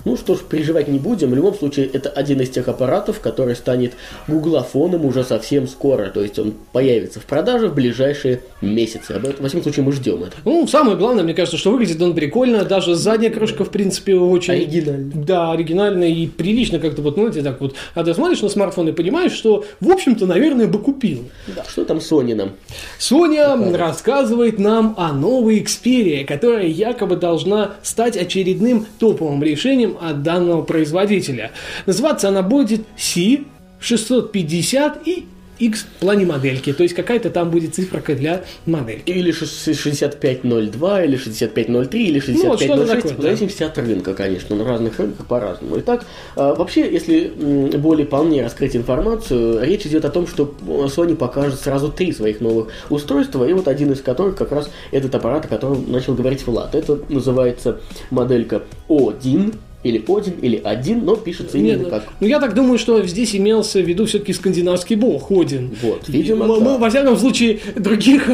Ну 0.05 0.17
что 0.17 0.35
ж, 0.35 0.41
переживать 0.41 0.89
не 0.89 0.99
будем. 0.99 1.31
В 1.31 1.35
любом 1.35 1.55
случае, 1.55 1.87
это 1.87 2.09
один 2.11 2.41
из 2.41 2.51
тех 2.51 2.69
аппаратов, 2.69 3.21
который 3.21 3.57
станет 3.57 3.95
гуглофоном 4.29 5.05
уже 5.05 5.25
совсем 5.25 5.67
скоро. 5.67 6.11
То 6.11 6.21
есть 6.21 6.39
он 6.39 6.55
появится 6.73 7.21
в 7.21 7.25
продаже 7.25 7.69
в 7.69 7.75
ближайшие 7.75 8.41
месяцы. 8.61 9.13
Об 9.13 9.25
этом, 9.25 9.43
во 9.43 9.49
всяком 9.49 9.63
случае, 9.63 9.85
мы 9.85 9.93
ждем 9.93 10.23
это. 10.23 10.37
Ну, 10.45 10.67
самое 10.67 10.97
главное, 10.97 11.25
мне 11.25 11.35
кажется, 11.35 11.57
что 11.57 11.71
выглядит 11.71 12.01
он 12.03 12.15
прикольно, 12.15 12.65
даже 12.65 12.95
задняя 12.95 13.31
крышка, 13.31 13.65
в 13.65 13.71
принципе, 13.71 14.15
очень... 14.17 14.55
Оригинально. 14.55 15.13
Да, 15.15 15.53
оригинально 15.53 16.05
и 16.05 16.27
прилично 16.27 16.79
как-то 16.79 17.03
вот, 17.03 17.15
знаете, 17.15 17.43
так 17.43 17.61
вот. 17.61 17.75
А 17.95 18.05
ты 18.05 18.13
смотришь 18.15 18.43
на 18.43 18.49
смартфон 18.49 18.89
и 18.89 18.93
понимаешь, 18.93 19.33
что, 19.33 19.65
в 19.81 19.91
общем-то, 19.91 20.27
наверное, 20.27 20.67
бы 20.67 20.79
купил. 20.79 21.25
Да, 21.55 21.65
что 21.65 21.85
там 21.85 21.99
Sony 21.99 22.35
нам? 22.35 22.53
Соня 22.99 23.57
рассказывает 23.77 24.59
нам 24.59 24.95
о 24.99 25.13
новой 25.13 25.61
Xperia, 25.61 26.25
которая 26.25 26.67
якобы 26.67 27.17
должна 27.17 27.77
стать 27.83 28.17
очередным 28.17 28.87
топовым 28.99 29.43
решением 29.55 29.97
от 30.01 30.23
данного 30.23 30.63
производителя. 30.63 31.51
Называться 31.87 32.29
она 32.29 32.43
будет 32.43 32.83
C650 32.97 35.03
и 35.05 35.27
X 35.59 35.81
в 35.83 36.01
плане 36.01 36.27
модельки, 36.27 36.73
то 36.73 36.83
есть 36.83 36.95
какая-то 36.95 37.31
там 37.31 37.51
будет 37.51 37.75
циферка 37.75 38.15
для 38.15 38.45
модельки. 38.67 39.11
Или 39.11 39.31
шест- 39.33 39.75
6502, 39.75 41.05
или 41.05 41.17
6503, 41.17 42.07
или 42.07 42.23
Ну, 42.29 42.47
вот 42.49 42.59
6506, 42.61 43.15
в 43.15 43.17
да. 43.17 43.23
зависимости 43.23 43.63
от 43.63 43.79
рынка, 43.79 44.15
конечно, 44.15 44.57
на 44.57 44.65
разных 44.65 44.99
рынках 44.99 45.27
по-разному. 45.27 45.79
Итак, 45.79 46.05
а, 46.37 46.55
вообще, 46.55 46.91
если 46.93 47.29
более 47.77 48.07
полнее 48.07 48.43
раскрыть 48.45 48.77
информацию, 48.77 49.63
речь 49.63 49.87
идет 49.87 50.05
о 50.05 50.11
том, 50.11 50.27
что 50.27 50.55
Sony 50.67 51.15
покажет 51.17 51.61
сразу 51.61 51.91
три 51.91 52.13
своих 52.13 52.41
новых 52.41 52.69
устройства, 52.91 53.45
и 53.45 53.53
вот 53.53 53.69
один 53.69 53.93
из 53.93 54.01
которых 54.01 54.37
как 54.37 54.53
раз 54.53 54.71
этот 54.91 55.15
аппарат, 55.15 55.45
о 55.45 55.49
котором 55.49 55.91
начал 55.91 56.15
говорить 56.15 56.47
Влад. 56.47 56.75
Это 56.75 56.99
называется 57.09 57.81
моделька 58.11 58.63
O1, 58.89 59.55
или 59.85 60.03
Один, 60.09 60.35
или 60.41 60.61
Один, 60.65 61.05
но 61.05 61.15
пишется 61.15 61.59
именно 61.59 61.83
Нет, 61.83 61.89
как 61.91 62.05
ну 62.19 62.27
я 62.27 62.41
так 62.41 62.55
думаю, 62.55 62.79
что 62.79 63.03
здесь 63.07 63.37
имелся 63.37 63.81
в 63.81 63.87
виду 63.87 64.07
все-таки 64.07 64.33
скандинавский 64.33 64.97
бог 64.97 65.31
Один. 65.31 65.71
Вот, 65.83 66.09
видимо, 66.09 66.47
мы, 66.47 66.59
мы, 66.61 66.71
так. 66.73 66.81
во 66.81 66.91
всяком 66.91 67.17
случае, 67.17 67.61
других 67.77 68.29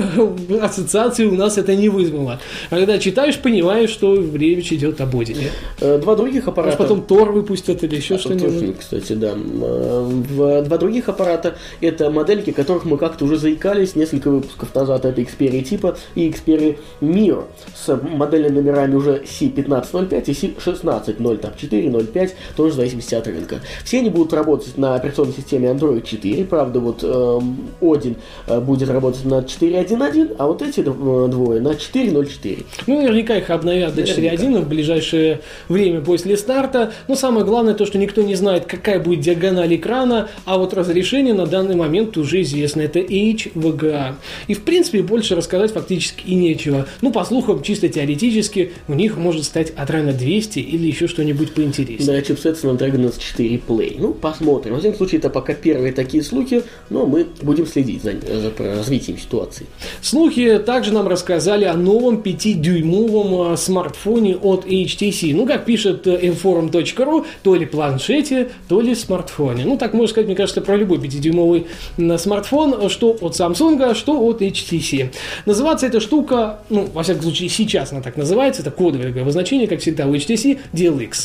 ассоциаций 0.62 1.26
у 1.26 1.34
нас 1.34 1.58
это 1.58 1.74
не 1.74 1.88
вызвало. 1.88 2.40
А 2.70 2.76
когда 2.76 2.98
читаешь, 2.98 3.38
понимаешь, 3.38 3.90
что 3.90 4.16
речь 4.34 4.72
идет 4.72 5.00
об 5.00 5.16
Одине. 5.16 5.50
Э, 5.80 5.98
Два 5.98 6.14
других 6.16 6.46
Может, 6.46 6.48
аппарата. 6.48 6.76
потом 6.76 7.02
Тор 7.02 7.32
выпустят 7.32 7.82
или 7.84 7.96
еще 7.96 8.14
А, 8.14 8.18
что-нибудь. 8.18 8.78
кстати, 8.78 9.12
да. 9.14 9.34
Э, 9.36 10.62
Два 10.64 10.78
других 10.78 11.08
аппарата 11.08 11.56
это 11.80 12.10
модельки, 12.10 12.52
которых 12.52 12.84
мы 12.84 12.96
как-то 12.96 13.24
уже 13.24 13.36
заикались 13.36 13.96
несколько 13.96 14.30
выпусков 14.30 14.74
назад. 14.74 15.04
Это 15.04 15.20
Xperia 15.20 15.62
типа 15.62 15.96
и 16.14 16.28
Xperia 16.28 16.76
Miro 17.00 17.44
с 17.74 17.94
модельными 17.96 18.60
номерами 18.60 18.94
уже 18.94 19.22
C1505 19.24 20.24
и 20.26 20.32
C1605. 20.32 21.39
Tab 21.40 21.54
4, 21.56 21.88
0.5, 21.88 22.30
тоже 22.56 22.72
в 22.72 22.76
зависимости 22.76 23.14
от 23.14 23.26
рынка. 23.26 23.60
Все 23.84 23.98
они 23.98 24.10
будут 24.10 24.32
работать 24.32 24.76
на 24.78 24.94
операционной 24.94 25.34
системе 25.34 25.68
Android 25.68 26.02
4, 26.02 26.44
правда, 26.44 26.80
вот 26.80 27.02
эм, 27.02 27.70
Odin 27.80 28.16
э, 28.46 28.60
будет 28.60 28.88
работать 28.88 29.24
на 29.24 29.40
4.1.1, 29.40 30.36
а 30.38 30.46
вот 30.46 30.62
эти 30.62 30.80
э, 30.80 31.28
двое 31.28 31.60
на 31.60 31.72
4.0.4. 31.72 32.64
Ну, 32.86 33.02
наверняка 33.02 33.36
их 33.36 33.50
обновят 33.50 33.94
до 33.94 34.02
4.1 34.02 34.60
в 34.60 34.68
ближайшее 34.68 35.40
время 35.68 36.00
после 36.00 36.36
старта. 36.36 36.92
Но 37.08 37.14
самое 37.14 37.44
главное 37.44 37.74
то, 37.74 37.86
что 37.86 37.98
никто 37.98 38.22
не 38.22 38.34
знает, 38.34 38.66
какая 38.66 39.00
будет 39.00 39.20
диагональ 39.20 39.74
экрана, 39.74 40.28
а 40.44 40.58
вот 40.58 40.74
разрешение 40.74 41.34
на 41.34 41.46
данный 41.46 41.76
момент 41.76 42.16
уже 42.16 42.42
известно. 42.42 42.82
Это 42.82 42.98
HVGA. 42.98 44.14
И, 44.46 44.54
в 44.54 44.62
принципе, 44.62 45.02
больше 45.02 45.34
рассказать 45.34 45.72
фактически 45.72 46.26
и 46.26 46.34
нечего. 46.34 46.86
Ну, 47.00 47.12
по 47.12 47.24
слухам, 47.24 47.62
чисто 47.62 47.88
теоретически, 47.88 48.72
у 48.88 48.94
них 48.94 49.16
может 49.16 49.44
стать 49.44 49.70
Adreno 49.70 50.12
200 50.12 50.58
или 50.58 50.86
еще 50.86 51.06
что-нибудь 51.06 51.29
поинтереснее. 51.34 52.20
Да, 52.20 52.22
чипсет 52.22 52.62
Snapdragon 52.62 53.12
S4 53.12 53.60
Play. 53.66 53.96
Ну, 53.98 54.12
посмотрим. 54.12 54.74
Во 54.74 54.80
всяком 54.80 54.96
случае, 54.96 55.18
это 55.18 55.30
пока 55.30 55.54
первые 55.54 55.92
такие 55.92 56.22
слухи, 56.22 56.62
но 56.88 57.06
мы 57.06 57.26
будем 57.42 57.66
следить 57.66 58.02
за, 58.02 58.12
за 58.12 58.52
развитием 58.58 59.18
ситуации. 59.18 59.66
Слухи 60.02 60.58
также 60.58 60.92
нам 60.92 61.08
рассказали 61.08 61.64
о 61.64 61.74
новом 61.74 62.20
5-дюймовом 62.20 63.52
а, 63.52 63.56
смартфоне 63.56 64.36
от 64.36 64.66
HTC. 64.66 65.34
Ну, 65.34 65.46
как 65.46 65.64
пишет 65.64 66.06
э, 66.06 66.20
inforum.ru, 66.26 67.26
то 67.42 67.54
ли 67.54 67.66
планшете, 67.66 68.48
то 68.68 68.80
ли 68.80 68.94
смартфоне. 68.94 69.64
Ну, 69.64 69.76
так 69.76 69.94
можно 69.94 70.08
сказать, 70.08 70.26
мне 70.26 70.36
кажется, 70.36 70.60
про 70.60 70.76
любой 70.76 70.98
5-дюймовый 70.98 71.66
м, 71.98 72.18
смартфон, 72.18 72.88
что 72.88 73.16
от 73.20 73.34
Samsung, 73.34 73.94
что 73.94 74.20
от 74.20 74.42
HTC. 74.42 75.10
Называться 75.46 75.86
эта 75.86 76.00
штука, 76.00 76.60
ну, 76.70 76.88
во 76.92 77.02
всяком 77.02 77.22
случае, 77.22 77.48
сейчас 77.48 77.92
она 77.92 78.00
так 78.00 78.16
называется, 78.16 78.62
это 78.62 78.70
кодовое 78.70 79.10
обозначение, 79.10 79.68
как 79.68 79.80
всегда 79.80 80.06
у 80.06 80.14
HTC, 80.14 80.58
DLX. 80.72 81.19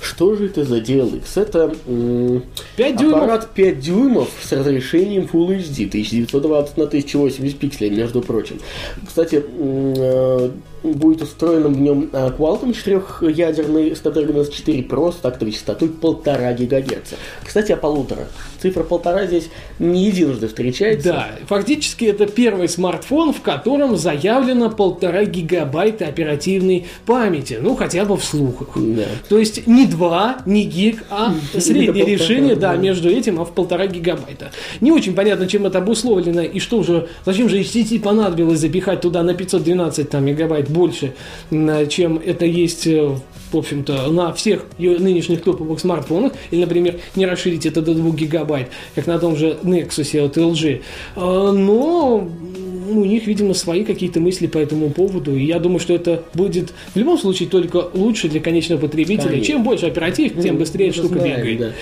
Что 0.00 0.34
же 0.34 0.46
это 0.46 0.64
за 0.64 0.78
DLX? 0.78 1.22
Это 1.36 1.74
м, 1.86 2.42
5 2.76 2.96
дюймов. 2.96 3.16
аппарат 3.22 3.50
5 3.54 3.80
дюймов 3.80 4.28
с 4.42 4.52
разрешением 4.52 5.28
Full 5.32 5.58
HD 5.58 5.86
1920 5.88 6.76
на 6.76 6.84
1080 6.86 7.58
пикселей, 7.58 7.90
между 7.90 8.20
прочим. 8.20 8.58
Кстати, 9.06 9.42
э, 9.46 10.50
будет 10.82 11.22
устроен 11.22 11.72
в 11.72 11.80
нем 11.80 12.10
Qualcomm 12.12 12.72
четырехъядерный 12.74 13.90
Snapdragon 13.90 14.48
S4 14.48 14.86
Pro 14.86 15.12
с 15.12 15.16
тактовой 15.16 15.52
частотой 15.52 15.88
полтора 15.88 16.52
ГГц. 16.52 17.14
Кстати, 17.44 17.72
о 17.72 17.76
полутора. 17.76 18.28
Цифра 18.60 18.84
полтора 18.84 19.26
здесь 19.26 19.50
не 19.78 20.06
единожды 20.06 20.48
встречается. 20.48 21.08
Да, 21.08 21.30
фактически 21.46 22.04
это 22.04 22.26
первый 22.26 22.68
смартфон, 22.68 23.32
в 23.32 23.40
котором 23.40 23.96
заявлено 23.96 24.70
полтора 24.70 25.24
гигабайта 25.24 26.06
оперативной 26.06 26.86
памяти, 27.04 27.58
ну 27.60 27.74
хотя 27.74 28.04
бы 28.04 28.16
в 28.16 28.24
слухах. 28.24 28.68
Да. 28.76 29.04
То 29.28 29.38
есть 29.38 29.66
не 29.66 29.86
2, 29.86 30.42
не 30.46 30.64
гиг, 30.64 31.02
а 31.10 31.34
среднее 31.58 32.04
решение, 32.04 32.54
да, 32.54 32.76
между 32.76 33.10
этим, 33.10 33.40
а 33.40 33.44
в 33.44 33.52
полтора 33.52 33.86
гигабайта. 33.86 34.52
Не 34.80 34.92
очень 34.92 35.14
понятно, 35.14 35.48
чем 35.48 35.66
это 35.66 35.78
обусловлено 35.78 36.42
и 36.42 36.60
что 36.60 36.82
же, 36.82 37.08
зачем 37.24 37.48
же 37.48 37.60
HTC 37.60 38.00
понадобилось 38.00 38.60
запихать 38.60 39.00
туда 39.00 39.22
на 39.22 39.34
512 39.34 40.08
там, 40.08 40.24
мегабайт 40.24 40.68
больше, 40.72 41.14
чем 41.50 42.20
это 42.24 42.44
есть 42.46 42.86
э, 42.86 43.14
в 43.52 43.58
общем-то, 43.58 44.10
на 44.10 44.32
всех 44.32 44.64
ее 44.78 44.98
нынешних 44.98 45.42
топовых 45.42 45.78
смартфонах, 45.80 46.32
или, 46.50 46.60
например, 46.60 47.00
не 47.14 47.26
расширить 47.26 47.66
это 47.66 47.82
до 47.82 47.94
2 47.94 48.10
гигабайт, 48.10 48.68
как 48.94 49.06
на 49.06 49.18
том 49.18 49.36
же 49.36 49.58
Nexus 49.62 50.18
от 50.18 50.36
LG. 50.36 50.82
А, 51.16 51.52
Но 51.52 52.30
у 52.88 53.04
них, 53.04 53.26
видимо, 53.26 53.54
свои 53.54 53.84
какие-то 53.84 54.20
мысли 54.20 54.46
по 54.46 54.58
этому 54.58 54.90
поводу, 54.90 55.36
и 55.36 55.44
я 55.44 55.58
думаю, 55.58 55.80
что 55.80 55.94
это 55.94 56.24
будет 56.34 56.72
в 56.94 56.98
любом 56.98 57.18
случае 57.18 57.48
только 57.48 57.88
лучше 57.94 58.28
для 58.28 58.40
конечного 58.40 58.80
потребителя. 58.80 59.28
Конечно. 59.28 59.46
Чем 59.46 59.64
больше 59.64 59.86
оператив, 59.86 60.40
тем 60.40 60.56
быстрее 60.56 60.86
Мы 60.86 60.92
же 60.92 60.98
штука 60.98 61.18
знаем, 61.20 61.36
бегает. 61.38 61.58
да. 61.58 61.72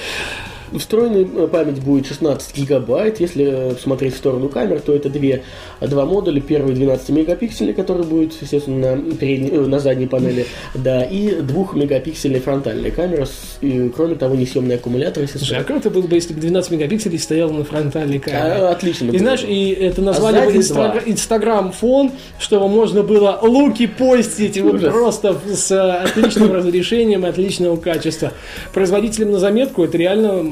Встроенная 0.79 1.25
э, 1.25 1.49
память 1.49 1.81
будет 1.83 2.07
16 2.07 2.57
гигабайт. 2.57 3.21
Если 3.21 3.73
э, 3.73 3.75
смотреть 3.81 4.15
в 4.15 4.19
сторону 4.19 4.49
камер, 4.49 4.81
то 4.81 4.95
это 4.95 5.09
две, 5.09 5.43
два 5.81 6.05
модуля. 6.07 6.41
Первый 6.41 6.75
12 6.75 7.09
мегапикселей, 7.11 7.73
который 7.73 8.05
будет, 8.05 8.33
естественно, 8.41 8.97
на, 8.97 9.13
передней- 9.15 9.51
э, 9.51 9.61
на 9.61 9.79
задней 9.81 10.07
панели, 10.07 10.47
да, 10.75 11.03
и 11.03 11.41
2 11.41 11.75
мегапиксельная 11.75 12.41
фронтальная 12.41 12.91
камера. 12.91 13.27
и, 13.61 13.91
кроме 13.95 14.15
того, 14.15 14.35
несъемный 14.35 14.77
аккумулятор, 14.77 15.27
Слушай, 15.29 15.59
а 15.59 15.65
круто 15.65 15.91
было 15.91 16.03
бы, 16.07 16.15
если 16.15 16.33
бы 16.35 16.41
12 16.41 16.71
мегапикселей 16.73 17.19
стояло 17.19 17.53
на 17.53 17.65
фронтальной 17.65 18.19
камере. 18.19 18.41
А, 18.41 18.71
отлично. 18.71 19.11
И 19.11 19.19
знаешь, 19.19 19.45
и 19.47 19.71
это 19.71 20.03
назвали 20.03 20.39
А 20.39 20.47
бы 20.47 20.53
инстагра- 20.53 20.93
два. 20.93 21.03
Инстаграм 21.07 21.73
фон, 21.73 22.13
чтобы 22.39 22.69
можно 22.69 23.03
было 23.03 23.39
луки 23.43 23.87
постить 23.87 24.59
вот 24.61 24.81
просто 24.81 25.37
с 25.53 25.71
отличным 26.03 26.53
разрешением 26.53 27.27
и 27.27 27.29
отличного 27.29 27.77
качества. 27.77 28.33
Производителям 28.73 29.33
на 29.33 29.39
заметку 29.39 29.85
это 29.85 29.99
реально 29.99 30.45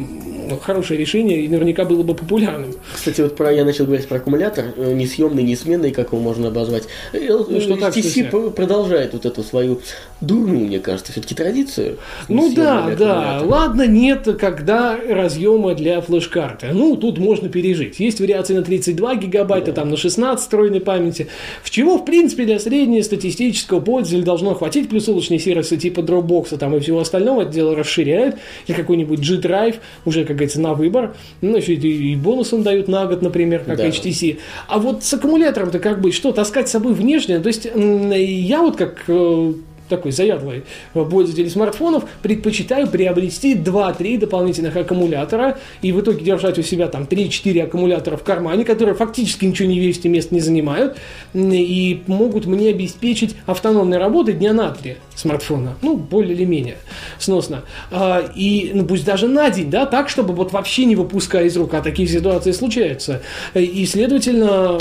м, 0.50 0.58
хорошее 0.58 0.98
решение 1.00 1.42
и 1.42 1.48
наверняка 1.48 1.84
было 1.84 2.02
бы 2.02 2.14
популярным. 2.14 2.72
Кстати, 2.94 3.20
вот 3.20 3.36
про, 3.36 3.52
я 3.52 3.64
начал 3.64 3.84
говорить 3.86 4.06
про 4.08 4.16
аккумулятор, 4.18 4.66
э, 4.76 4.92
несъемный, 4.94 5.42
несменный, 5.42 5.90
как 5.92 6.12
его 6.12 6.20
можно 6.22 6.48
обозвать. 6.48 6.84
Э, 7.12 7.18
Ну, 7.28 7.60
что 7.60 7.76
так, 7.76 7.92
п- 8.30 8.50
продолжает 8.50 9.12
вот 9.12 9.26
эту 9.26 9.42
свою 9.42 9.80
дурную, 10.20 10.66
мне 10.66 10.78
кажется, 10.80 11.12
все-таки 11.12 11.34
традицию. 11.34 11.98
Ну 12.28 12.52
да, 12.54 12.94
да. 12.98 13.40
Ладно, 13.44 13.86
нет, 13.86 14.26
когда 14.40 14.96
разъема 15.08 15.74
для 15.74 16.00
флеш-карты. 16.00 16.68
Ну, 16.72 16.96
тут 16.96 17.18
можно 17.18 17.48
пережить. 17.48 18.00
Есть 18.00 18.20
вариации 18.20 18.54
на 18.54 18.62
32 18.62 19.14
гигабайта, 19.16 19.72
там 19.72 19.90
на 19.90 19.96
16 19.96 20.42
встроенной 20.42 20.80
памяти. 20.80 21.28
В 21.62 21.70
чего, 21.70 21.98
в 21.98 22.04
принципе, 22.04 22.44
для 22.44 22.58
среднестатистического 22.58 23.80
пользователя 23.80 24.24
должно 24.24 24.54
хватить, 24.54 24.88
плюс 24.88 25.08
облачные 25.08 25.38
сервисы 25.38 25.76
типа 25.76 26.00
Dropbox 26.00 26.56
там 26.58 26.74
и 26.76 26.80
всего 26.80 27.00
остального 27.00 27.42
это 27.42 27.52
дело 27.52 27.74
расширяют. 27.76 28.36
Или 28.66 28.76
какой-нибудь 28.76 29.20
G-Drive, 29.20 29.76
уже, 30.04 30.24
как 30.24 30.37
говорится, 30.38 30.60
на 30.60 30.74
выбор. 30.74 31.14
Ну, 31.40 31.56
еще 31.56 31.74
и, 31.74 32.16
бонусом 32.16 32.62
дают 32.62 32.88
на 32.88 33.06
год, 33.06 33.22
например, 33.22 33.62
как 33.66 33.76
Да. 33.76 33.86
HTC. 33.86 34.38
А 34.66 34.78
вот 34.78 35.04
с 35.04 35.12
аккумулятором-то 35.14 35.78
как 35.78 36.00
быть? 36.00 36.14
Что, 36.14 36.32
таскать 36.32 36.68
с 36.68 36.72
собой 36.72 36.94
внешне? 36.94 37.40
То 37.40 37.48
есть, 37.48 37.66
я 37.74 38.62
вот 38.62 38.76
как 38.76 39.04
э, 39.08 39.52
такой 39.88 40.12
заядлый 40.12 40.64
пользователь 40.92 41.48
смартфонов, 41.50 42.04
предпочитаю 42.22 42.86
приобрести 42.88 43.54
2-3 43.54 44.18
дополнительных 44.18 44.76
аккумулятора 44.76 45.58
и 45.82 45.92
в 45.92 46.00
итоге 46.00 46.24
держать 46.24 46.58
у 46.58 46.62
себя 46.62 46.88
там 46.88 47.04
3-4 47.04 47.62
аккумулятора 47.62 48.16
в 48.16 48.22
кармане, 48.22 48.64
которые 48.64 48.94
фактически 48.94 49.44
ничего 49.44 49.68
не 49.68 49.78
весят 49.78 50.04
и 50.04 50.08
мест 50.08 50.30
не 50.30 50.40
занимают, 50.40 50.96
и 51.34 52.02
могут 52.06 52.46
мне 52.46 52.70
обеспечить 52.70 53.36
автономной 53.46 53.98
работы 53.98 54.32
дня 54.32 54.52
на 54.52 54.70
3 54.70 54.96
смартфона. 55.14 55.76
Ну, 55.82 55.96
более 55.96 56.34
или 56.34 56.44
менее 56.44 56.76
сносно. 57.18 57.62
А, 57.90 58.24
и, 58.34 58.70
ну, 58.74 58.84
пусть 58.84 59.04
даже 59.04 59.28
на 59.28 59.50
день, 59.50 59.70
да, 59.70 59.86
так, 59.86 60.08
чтобы 60.08 60.34
вот 60.34 60.52
вообще 60.52 60.84
не 60.84 60.96
выпуская 60.96 61.44
из 61.44 61.56
рук, 61.56 61.74
а 61.74 61.80
такие 61.80 62.08
ситуации 62.08 62.52
случаются. 62.52 63.22
И, 63.54 63.84
следовательно, 63.86 64.78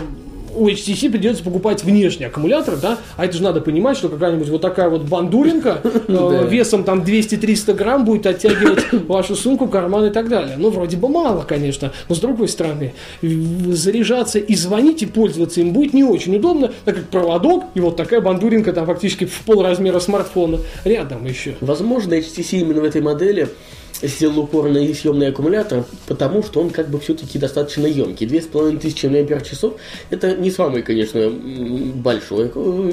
у 0.58 0.68
HTC 0.70 1.10
придется 1.12 1.44
покупать 1.44 1.84
внешний 1.84 2.26
аккумулятор, 2.26 2.78
да, 2.78 2.98
а 3.16 3.26
это 3.26 3.38
же 3.38 3.44
надо 3.44 3.62
понимать, 3.62 3.98
что 3.98 4.10
какая-нибудь 4.10 4.50
вот 4.50 4.62
такая 4.62 4.90
вот 4.90 5.04
бандуринка 5.04 5.82
э, 5.84 6.48
весом 6.50 6.84
там 6.84 7.02
200-300 7.02 7.74
грамм 7.74 8.06
будет 8.06 8.26
оттягивать 8.26 8.92
вашу 9.08 9.36
сумку, 9.36 9.68
карман 9.68 10.06
и 10.06 10.10
так 10.10 10.30
далее. 10.30 10.56
Ну, 10.58 10.70
вроде 10.70 10.98
бы 10.98 11.10
мало, 11.10 11.44
конечно, 11.44 11.92
но 12.10 12.16
с 12.16 12.20
другой 12.20 12.48
стороны, 12.48 12.94
заряжаться 13.22 14.40
и 14.40 14.56
звонить 14.56 15.04
и 15.04 15.06
пользоваться 15.06 15.62
им 15.62 15.74
будет 15.74 15.94
не 15.94 16.04
очень 16.04 16.36
удобно, 16.36 16.72
так 16.86 16.96
как 16.96 17.06
проводок 17.06 17.66
и 17.76 17.80
вот 17.80 17.96
такая 17.96 18.22
бандуринка 18.22 18.74
там 18.74 18.86
фактически 18.86 19.26
в 19.26 19.42
пол 19.42 19.64
размера 19.64 20.00
смартфона 20.00 20.60
рядом 20.84 21.26
еще. 21.26 21.56
Возможно, 21.62 22.14
HTC 22.14 22.62
именно 22.62 22.82
в 22.82 22.86
этой 22.86 23.02
модели 23.02 23.50
сделал 24.02 24.40
упор 24.40 24.70
на 24.70 24.94
съемный 24.94 25.30
аккумулятор, 25.30 25.86
потому 26.08 26.44
что 26.44 26.62
он 26.62 26.70
как 26.70 26.90
бы 26.90 27.00
все-таки 27.00 27.40
достаточно 27.40 27.86
емкий. 27.86 28.26
2500 28.26 29.30
мАч 29.30 29.54
это 30.10 30.36
не 30.36 30.52
самый, 30.52 30.82
конечно, 30.84 31.30
большой, 31.96 32.48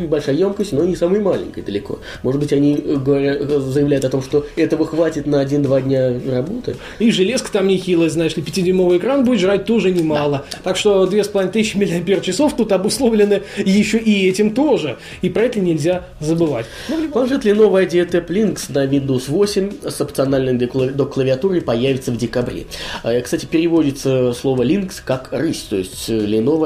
большая 0.07 0.37
емкость, 0.37 0.73
но 0.73 0.85
не 0.85 0.97
самый 0.97 1.21
маленький 1.21 1.63
далеко. 1.63 1.99
Может 2.23 2.41
быть, 2.41 2.53
они 2.53 2.75
э, 2.75 2.97
говорят, 2.97 3.41
э, 3.41 3.61
заявляют 3.61 4.05
о 4.05 4.11
том, 4.11 4.23
что 4.23 4.47
этого 4.57 4.87
хватит 4.87 5.27
на 5.27 5.43
1-2 5.45 5.83
дня 5.83 6.13
работы. 6.31 6.77
И 6.99 7.11
железка 7.11 7.53
там 7.53 7.69
нехилая, 7.69 8.09
знаешь 8.09 8.37
ли, 8.37 8.43
5-дюймовый 8.43 8.99
экран 8.99 9.25
будет 9.25 9.41
жрать 9.41 9.65
тоже 9.65 9.91
немало. 9.91 10.45
Так 10.63 10.77
что 10.77 11.07
2500 11.07 11.75
мАч 12.09 12.55
тут 12.57 12.73
обусловлены 12.73 13.43
еще 13.59 13.99
и 13.99 14.29
этим 14.29 14.55
тоже. 14.55 14.97
И 15.23 15.29
про 15.29 15.43
это 15.43 15.61
нельзя 15.61 16.07
забывать. 16.21 16.67
Ну, 16.89 16.97
любом- 16.97 17.13
Планшет 17.13 17.45
Lenovo 17.45 17.85
IdeaTap 17.87 18.27
Links 18.29 18.73
на 18.73 18.87
Windows 18.87 19.25
8 19.29 19.71
с 19.89 20.01
опциональной 20.01 20.55
декла- 20.95 21.05
док-клавиатуры 21.05 21.61
появится 21.61 22.11
в 22.13 22.17
декабре. 22.17 22.65
А, 23.03 23.21
Кстати, 23.21 23.47
переводится 23.47 24.33
слово 24.33 24.63
Linux 24.63 24.95
как 25.05 25.29
рысь, 25.33 25.67
то 25.69 25.77
есть 25.77 26.09
э, 26.09 26.13
Lenovo 26.19 26.65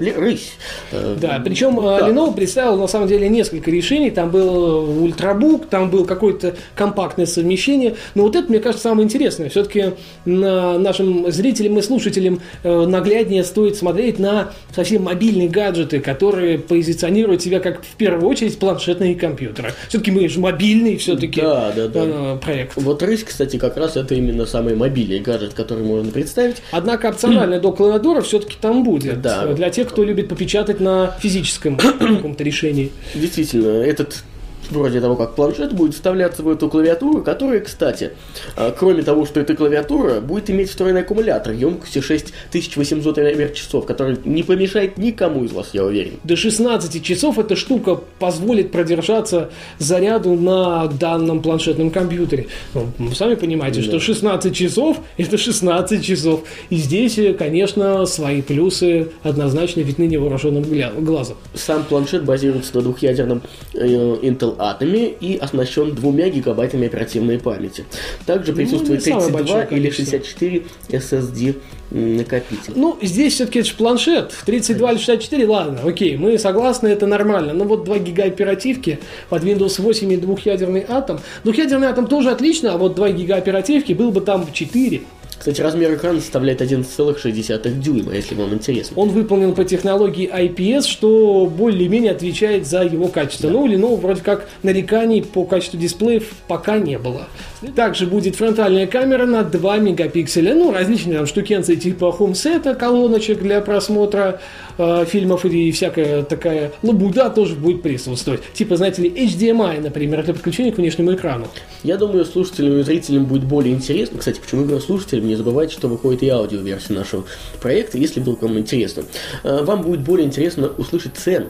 ли- 0.00 0.12
рысь. 0.12 0.52
Э, 0.92 1.16
Да, 1.20 1.40
причем 1.44 1.78
э, 1.80 1.98
да. 2.00 2.08
Lenovo 2.08 2.34
представил 2.34 2.76
на 2.78 2.86
самом 2.86 3.08
деле 3.08 3.28
несколько 3.28 3.70
решений. 3.70 4.10
Там 4.10 4.30
был 4.30 5.02
ультрабук, 5.02 5.66
там 5.66 5.90
был 5.90 6.04
какое-то 6.04 6.56
компактное 6.74 7.26
совмещение. 7.26 7.96
Но 8.14 8.24
вот 8.24 8.36
это, 8.36 8.48
мне 8.48 8.58
кажется, 8.60 8.84
самое 8.88 9.04
интересное. 9.04 9.48
Все-таки 9.48 9.92
нашим 10.24 11.30
зрителям 11.30 11.78
и 11.78 11.82
слушателям 11.82 12.40
э, 12.62 12.86
нагляднее 12.86 13.44
стоит 13.44 13.76
смотреть 13.76 14.18
на 14.18 14.50
совсем 14.74 15.04
мобильные 15.04 15.48
гаджеты, 15.48 16.00
которые 16.00 16.58
позиционируют 16.58 17.42
себя 17.42 17.60
как 17.60 17.82
в 17.82 17.96
первую 17.96 18.28
очередь 18.28 18.58
планшетные 18.58 19.14
компьютеры. 19.14 19.72
Все-таки 19.88 20.10
мы 20.10 20.28
же 20.28 20.40
мобильный 20.40 20.96
все-таки 20.96 21.40
Да, 21.40 21.72
да, 21.74 21.88
да. 21.88 22.34
проект. 22.36 22.72
Вот 22.76 23.02
рысь, 23.02 23.24
кстати, 23.24 23.56
как 23.68 23.76
раз 23.76 23.96
это 23.96 24.14
именно 24.14 24.46
самый 24.46 24.74
мобильный 24.74 25.20
гаджет, 25.20 25.54
который 25.54 25.84
можно 25.84 26.10
представить. 26.12 26.56
Однако 26.70 27.08
опциональная 27.08 27.60
док-клавиатура 27.60 28.20
все-таки 28.22 28.56
там 28.60 28.84
будет. 28.84 29.20
Да. 29.20 29.46
Для 29.46 29.70
тех, 29.70 29.88
кто 29.88 30.04
любит 30.04 30.28
попечатать 30.28 30.80
на 30.80 31.16
физическом 31.20 31.76
каком-то 31.98 32.44
решении. 32.44 32.92
Действительно, 33.14 33.82
этот 33.82 34.22
вроде 34.70 35.00
того, 35.00 35.16
как 35.16 35.34
планшет, 35.34 35.72
будет 35.72 35.94
вставляться 35.94 36.42
в 36.42 36.48
эту 36.48 36.68
клавиатуру, 36.68 37.22
которая, 37.22 37.60
кстати, 37.60 38.12
а, 38.56 38.74
кроме 38.76 39.02
того, 39.02 39.26
что 39.26 39.40
эта 39.40 39.54
клавиатура, 39.54 40.20
будет 40.20 40.50
иметь 40.50 40.70
встроенный 40.70 41.02
аккумулятор 41.02 41.52
емкостью 41.52 42.02
6800 42.02 43.16
мАч, 43.16 43.68
который 43.86 44.18
не 44.24 44.42
помешает 44.42 44.98
никому 44.98 45.44
из 45.44 45.52
вас, 45.52 45.70
я 45.72 45.84
уверен. 45.84 46.14
До 46.24 46.36
16 46.36 47.02
часов 47.02 47.38
эта 47.38 47.56
штука 47.56 48.00
позволит 48.18 48.72
продержаться 48.72 49.50
заряду 49.78 50.34
на 50.34 50.86
данном 50.86 51.42
планшетном 51.42 51.90
компьютере. 51.90 52.46
Ну, 52.74 52.86
вы 52.98 53.14
сами 53.14 53.34
понимаете, 53.34 53.82
что 53.82 54.00
16 54.00 54.54
часов– 54.54 54.98
это 55.16 55.38
16 55.38 56.04
часов. 56.04 56.42
И 56.70 56.76
здесь, 56.76 57.18
э, 57.18 57.34
конечно, 57.34 58.06
свои 58.06 58.42
плюсы 58.42 59.08
однозначно 59.22 59.80
видны 59.80 60.04
невооруженным 60.04 60.64
глазом. 61.04 61.36
Сам 61.54 61.84
планшет 61.84 62.24
базируется 62.24 62.76
на 62.76 62.82
двухъядерном 62.82 63.42
э, 63.74 63.86
Intel 63.86 64.55
Atom 64.58 65.16
и 65.20 65.36
оснащен 65.36 65.94
двумя 65.94 66.28
гигабайтами 66.28 66.86
оперативной 66.86 67.38
памяти. 67.38 67.84
Также 68.24 68.52
присутствует 68.52 69.06
Ну, 69.06 69.14
не 69.14 69.20
самое 69.20 69.32
32 69.32 69.40
большое 69.40 69.78
или 69.78 69.90
количество. 69.90 70.18
64 70.18 70.62
SSD 70.88 71.56
накопитель. 71.90 72.72
Ну, 72.74 72.98
здесь 73.02 73.34
все-таки 73.34 73.60
это 73.60 73.68
же 73.68 73.74
планшет. 73.74 74.34
32 74.44 74.92
или 74.92 74.98
64, 74.98 75.46
ладно, 75.46 75.80
окей, 75.84 76.16
мы 76.16 76.38
согласны, 76.38 76.88
это 76.88 77.06
нормально. 77.06 77.52
Но 77.52 77.64
вот 77.64 77.84
2 77.84 77.98
гига 77.98 78.24
оперативки 78.24 78.98
под 79.28 79.44
Windows 79.44 79.80
8 79.80 80.12
и 80.12 80.16
двухъядерный 80.16 80.84
атом. 80.86 81.20
Двухъядерный 81.44 81.88
атом 81.88 82.06
тоже 82.06 82.30
отлично, 82.30 82.74
а 82.74 82.78
вот 82.78 82.94
2 82.94 83.10
гига 83.10 83.36
оперативки 83.36 83.92
был 83.92 84.10
бы 84.10 84.20
там 84.20 84.46
4. 84.52 85.02
Кстати, 85.38 85.60
размер 85.60 85.94
экрана 85.94 86.20
составляет 86.20 86.60
11,6 86.62 87.80
дюйма, 87.80 88.14
если 88.14 88.34
вам 88.34 88.54
интересно. 88.54 88.96
Он 89.00 89.10
выполнен 89.10 89.54
по 89.54 89.64
технологии 89.64 90.28
IPS, 90.28 90.86
что 90.86 91.46
более-менее 91.46 92.12
отвечает 92.12 92.66
за 92.66 92.82
его 92.82 93.08
качество. 93.08 93.48
Ну, 93.48 93.66
или, 93.66 93.76
ну, 93.76 93.96
вроде 93.96 94.22
как 94.22 94.48
нареканий 94.62 95.22
по 95.22 95.44
качеству 95.44 95.78
дисплеев 95.78 96.32
пока 96.48 96.78
не 96.78 96.98
было. 96.98 97.28
Также 97.74 98.06
будет 98.06 98.36
фронтальная 98.36 98.86
камера 98.86 99.26
на 99.26 99.42
2 99.42 99.78
мегапикселя. 99.78 100.54
Ну, 100.54 100.72
различные 100.72 101.16
там 101.16 101.26
штукенцы 101.26 101.76
типа 101.76 102.12
хомсета, 102.12 102.74
колоночек 102.74 103.40
для 103.40 103.60
просмотра 103.60 104.40
э, 104.78 105.04
фильмов 105.06 105.44
и 105.44 105.70
всякая 105.72 106.22
такая 106.22 106.72
лабуда 106.82 107.30
тоже 107.30 107.54
будет 107.54 107.82
присутствовать. 107.82 108.40
Типа, 108.54 108.76
знаете 108.76 109.02
ли, 109.02 109.08
HDMI, 109.10 109.80
например, 109.80 110.22
для 110.24 110.34
подключения 110.34 110.72
к 110.72 110.78
внешнему 110.78 111.14
экрану. 111.14 111.46
Я 111.82 111.96
думаю, 111.96 112.24
слушателям 112.24 112.78
и 112.78 112.82
зрителям 112.82 113.26
будет 113.26 113.44
более 113.44 113.74
интересно. 113.74 114.18
Кстати, 114.18 114.40
почему 114.40 114.62
говорю 114.64 114.80
слушателям, 114.80 115.26
не 115.28 115.36
забывайте, 115.36 115.72
что 115.74 115.88
выходит 115.88 116.22
и 116.22 116.28
аудиоверсия 116.28 116.94
нашего 116.96 117.24
проекта, 117.60 117.98
если 117.98 118.20
вдруг 118.20 118.42
вам 118.42 118.58
интересно. 118.58 119.04
Э, 119.44 119.62
Вам 119.64 119.82
будет 119.82 120.00
более 120.00 120.26
интересно 120.26 120.70
услышать 120.78 121.12
цену. 121.16 121.46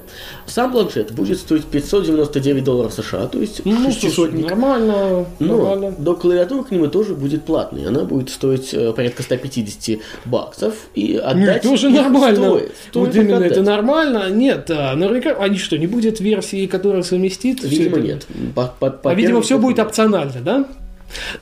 Сам 0.46 0.72
планшет 0.72 1.12
будет 1.12 1.38
стоить 1.38 1.64
599 1.64 2.64
долларов 2.64 2.92
США, 2.92 3.26
то 3.26 3.38
есть 3.40 3.62
Ну, 3.64 3.90
шестисотник. 3.90 4.46
нормально, 4.50 5.26
Но 5.38 5.56
нормально. 5.56 5.94
до 5.98 6.14
клавиатуры 6.14 6.64
к 6.64 6.70
нему 6.70 6.86
тоже 6.88 7.14
будет 7.14 7.44
платной. 7.44 7.86
Она 7.86 8.04
будет 8.04 8.30
стоить 8.30 8.72
э, 8.74 8.92
порядка 8.92 9.22
150 9.22 9.98
баксов. 10.24 10.74
И 10.94 11.14
Ну, 11.22 11.28
отдать 11.28 11.62
тоже 11.62 11.88
их 11.90 11.94
нормально. 11.96 12.36
Стоит. 12.36 12.72
Стоит 12.90 13.15
отдать. 13.20 13.52
это 13.52 13.62
нормально. 13.62 14.30
Нет, 14.30 14.70
а, 14.70 14.94
наверняка, 14.94 15.36
они 15.38 15.58
что, 15.58 15.76
не 15.78 15.86
будет 15.86 16.20
версии, 16.20 16.66
которая 16.66 17.02
совместит? 17.02 17.62
Видимо, 17.62 17.98
нет. 17.98 18.26
По- 18.54 18.72
по- 18.78 18.90
по 18.90 19.10
А 19.10 19.14
видимо, 19.14 19.40
все 19.42 19.58
будет 19.58 19.78
опционально, 19.78 20.40
да? 20.44 20.64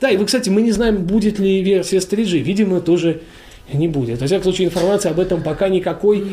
Да, 0.00 0.10
и 0.10 0.16
вы, 0.16 0.26
кстати, 0.26 0.50
мы 0.50 0.62
не 0.62 0.72
знаем, 0.72 1.04
будет 1.04 1.38
ли 1.38 1.62
версия 1.62 2.00
с 2.00 2.06
3G. 2.06 2.38
Видимо, 2.40 2.80
тоже 2.80 3.20
не 3.72 3.88
будет. 3.88 4.20
Во 4.20 4.26
всяком 4.26 4.44
случае, 4.44 4.68
информации 4.68 5.10
об 5.10 5.18
этом 5.18 5.42
пока 5.42 5.68
никакой 5.68 6.24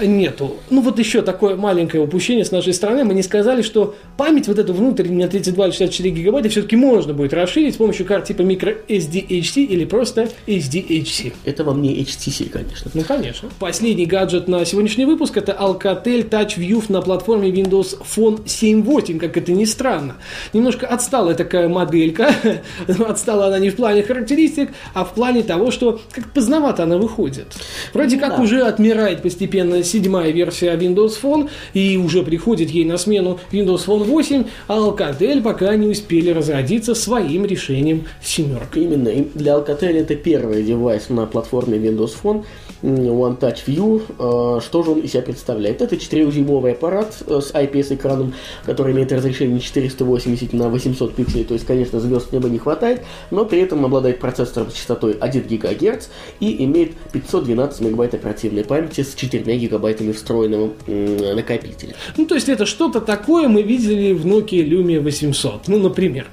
а, 0.00 0.04
нету. 0.04 0.56
Ну, 0.70 0.80
вот 0.80 0.98
еще 0.98 1.22
такое 1.22 1.56
маленькое 1.56 2.02
упущение 2.02 2.44
с 2.44 2.52
нашей 2.52 2.72
стороны. 2.72 3.04
Мы 3.04 3.14
не 3.14 3.22
сказали, 3.22 3.62
что 3.62 3.96
память 4.16 4.46
вот 4.46 4.58
эту 4.58 4.72
внутреннюю 4.72 5.22
на 5.22 5.28
32 5.28 5.66
или 5.66 5.72
64 5.72 6.10
гигабайта 6.10 6.48
все-таки 6.48 6.76
можно 6.76 7.12
будет 7.12 7.32
расширить 7.34 7.74
с 7.74 7.76
помощью 7.76 8.06
карт 8.06 8.24
типа 8.24 8.42
microSD-HC 8.42 9.64
или 9.64 9.84
просто 9.84 10.28
SDHC. 10.46 11.32
Это 11.44 11.64
вам 11.64 11.82
не 11.82 12.00
HTC, 12.02 12.48
конечно. 12.50 12.90
Ну, 12.94 13.02
конечно. 13.02 13.48
Последний 13.58 14.06
гаджет 14.06 14.48
на 14.48 14.64
сегодняшний 14.64 15.04
выпуск 15.04 15.36
это 15.36 15.52
Alcatel 15.52 16.28
Touch 16.28 16.56
View 16.56 16.84
на 16.88 17.02
платформе 17.02 17.50
Windows 17.50 17.98
Phone 18.00 18.44
7.8, 18.44 19.18
как 19.18 19.36
это 19.36 19.52
ни 19.52 19.64
странно. 19.64 20.16
Немножко 20.52 20.86
отсталая 20.86 21.34
такая 21.34 21.68
моделька. 21.68 22.32
Отстала 23.06 23.48
она 23.48 23.58
не 23.58 23.70
в 23.70 23.76
плане 23.76 24.02
характеристик, 24.02 24.70
а 24.94 25.04
в 25.04 25.14
плане 25.14 25.42
того, 25.42 25.70
что 25.70 26.00
как 26.12 26.30
поздновато 26.60 26.82
она 26.82 26.98
выходит. 26.98 27.46
Вроде 27.94 28.16
Ну 28.16 28.22
как 28.22 28.36
да. 28.36 28.42
уже 28.42 28.62
отмирает 28.62 29.22
постепенно 29.22 29.82
седьмая 29.82 30.30
версия 30.30 30.76
Windows 30.76 31.14
Phone, 31.22 31.48
и 31.74 31.96
уже 31.96 32.22
приходит 32.22 32.70
ей 32.70 32.84
на 32.84 32.98
смену 32.98 33.38
Windows 33.52 33.86
Phone 33.86 34.04
8, 34.04 34.44
а 34.68 34.76
Alcatel 34.76 35.42
пока 35.42 35.74
не 35.76 35.88
успели 35.88 36.30
разродиться 36.30 36.94
своим 36.94 37.46
решением 37.46 38.04
семеркой. 38.22 38.84
Именно. 38.84 39.10
Для 39.34 39.54
Alcatel 39.54 39.96
это 39.96 40.14
первый 40.14 40.62
девайс 40.62 41.08
на 41.08 41.26
платформе 41.26 41.78
Windows 41.78 42.12
Phone 42.22 42.44
One 42.82 43.38
Touch 43.38 43.66
View. 43.66 44.02
Э, 44.18 44.60
Что 44.60 44.82
же 44.82 44.90
он 44.92 45.00
из 45.00 45.12
себя 45.12 45.22
представляет? 45.22 45.82
Это 45.82 45.96
4-дюймовый 45.96 46.72
аппарат 46.72 47.22
э, 47.26 47.40
с 47.40 47.52
IPS-экраном, 47.52 48.34
который 48.64 48.92
имеет 48.92 49.12
разрешение 49.12 49.60
480 49.60 50.52
на 50.52 50.68
800 50.68 51.14
пикселей. 51.14 51.44
То 51.44 51.54
есть, 51.54 51.66
конечно, 51.66 52.00
звезд 52.00 52.32
неба 52.32 52.48
не 52.48 52.58
хватает, 52.58 53.02
но 53.30 53.44
при 53.44 53.60
этом 53.60 53.84
обладает 53.84 54.20
процессором 54.20 54.70
с 54.70 54.74
частотой 54.74 55.16
1 55.18 55.42
ГГц 55.48 56.08
и 56.40 56.64
имеет 56.64 56.94
512 57.12 57.80
мегабайт 57.80 58.14
оперативной 58.14 58.64
памяти 58.64 59.02
с 59.02 59.14
4 59.14 59.56
гигабайтами 59.56 60.12
встроенного 60.12 60.70
накопителя. 60.86 61.94
Ну, 62.16 62.26
то 62.26 62.34
есть 62.34 62.48
это 62.48 62.66
что-то 62.66 63.00
такое 63.00 63.48
мы 63.48 63.62
видели 63.62 64.12
в 64.12 64.26
Nokia 64.26 64.66
Lumia 64.66 65.00
800, 65.00 65.68
ну, 65.68 65.78
например. 65.78 66.26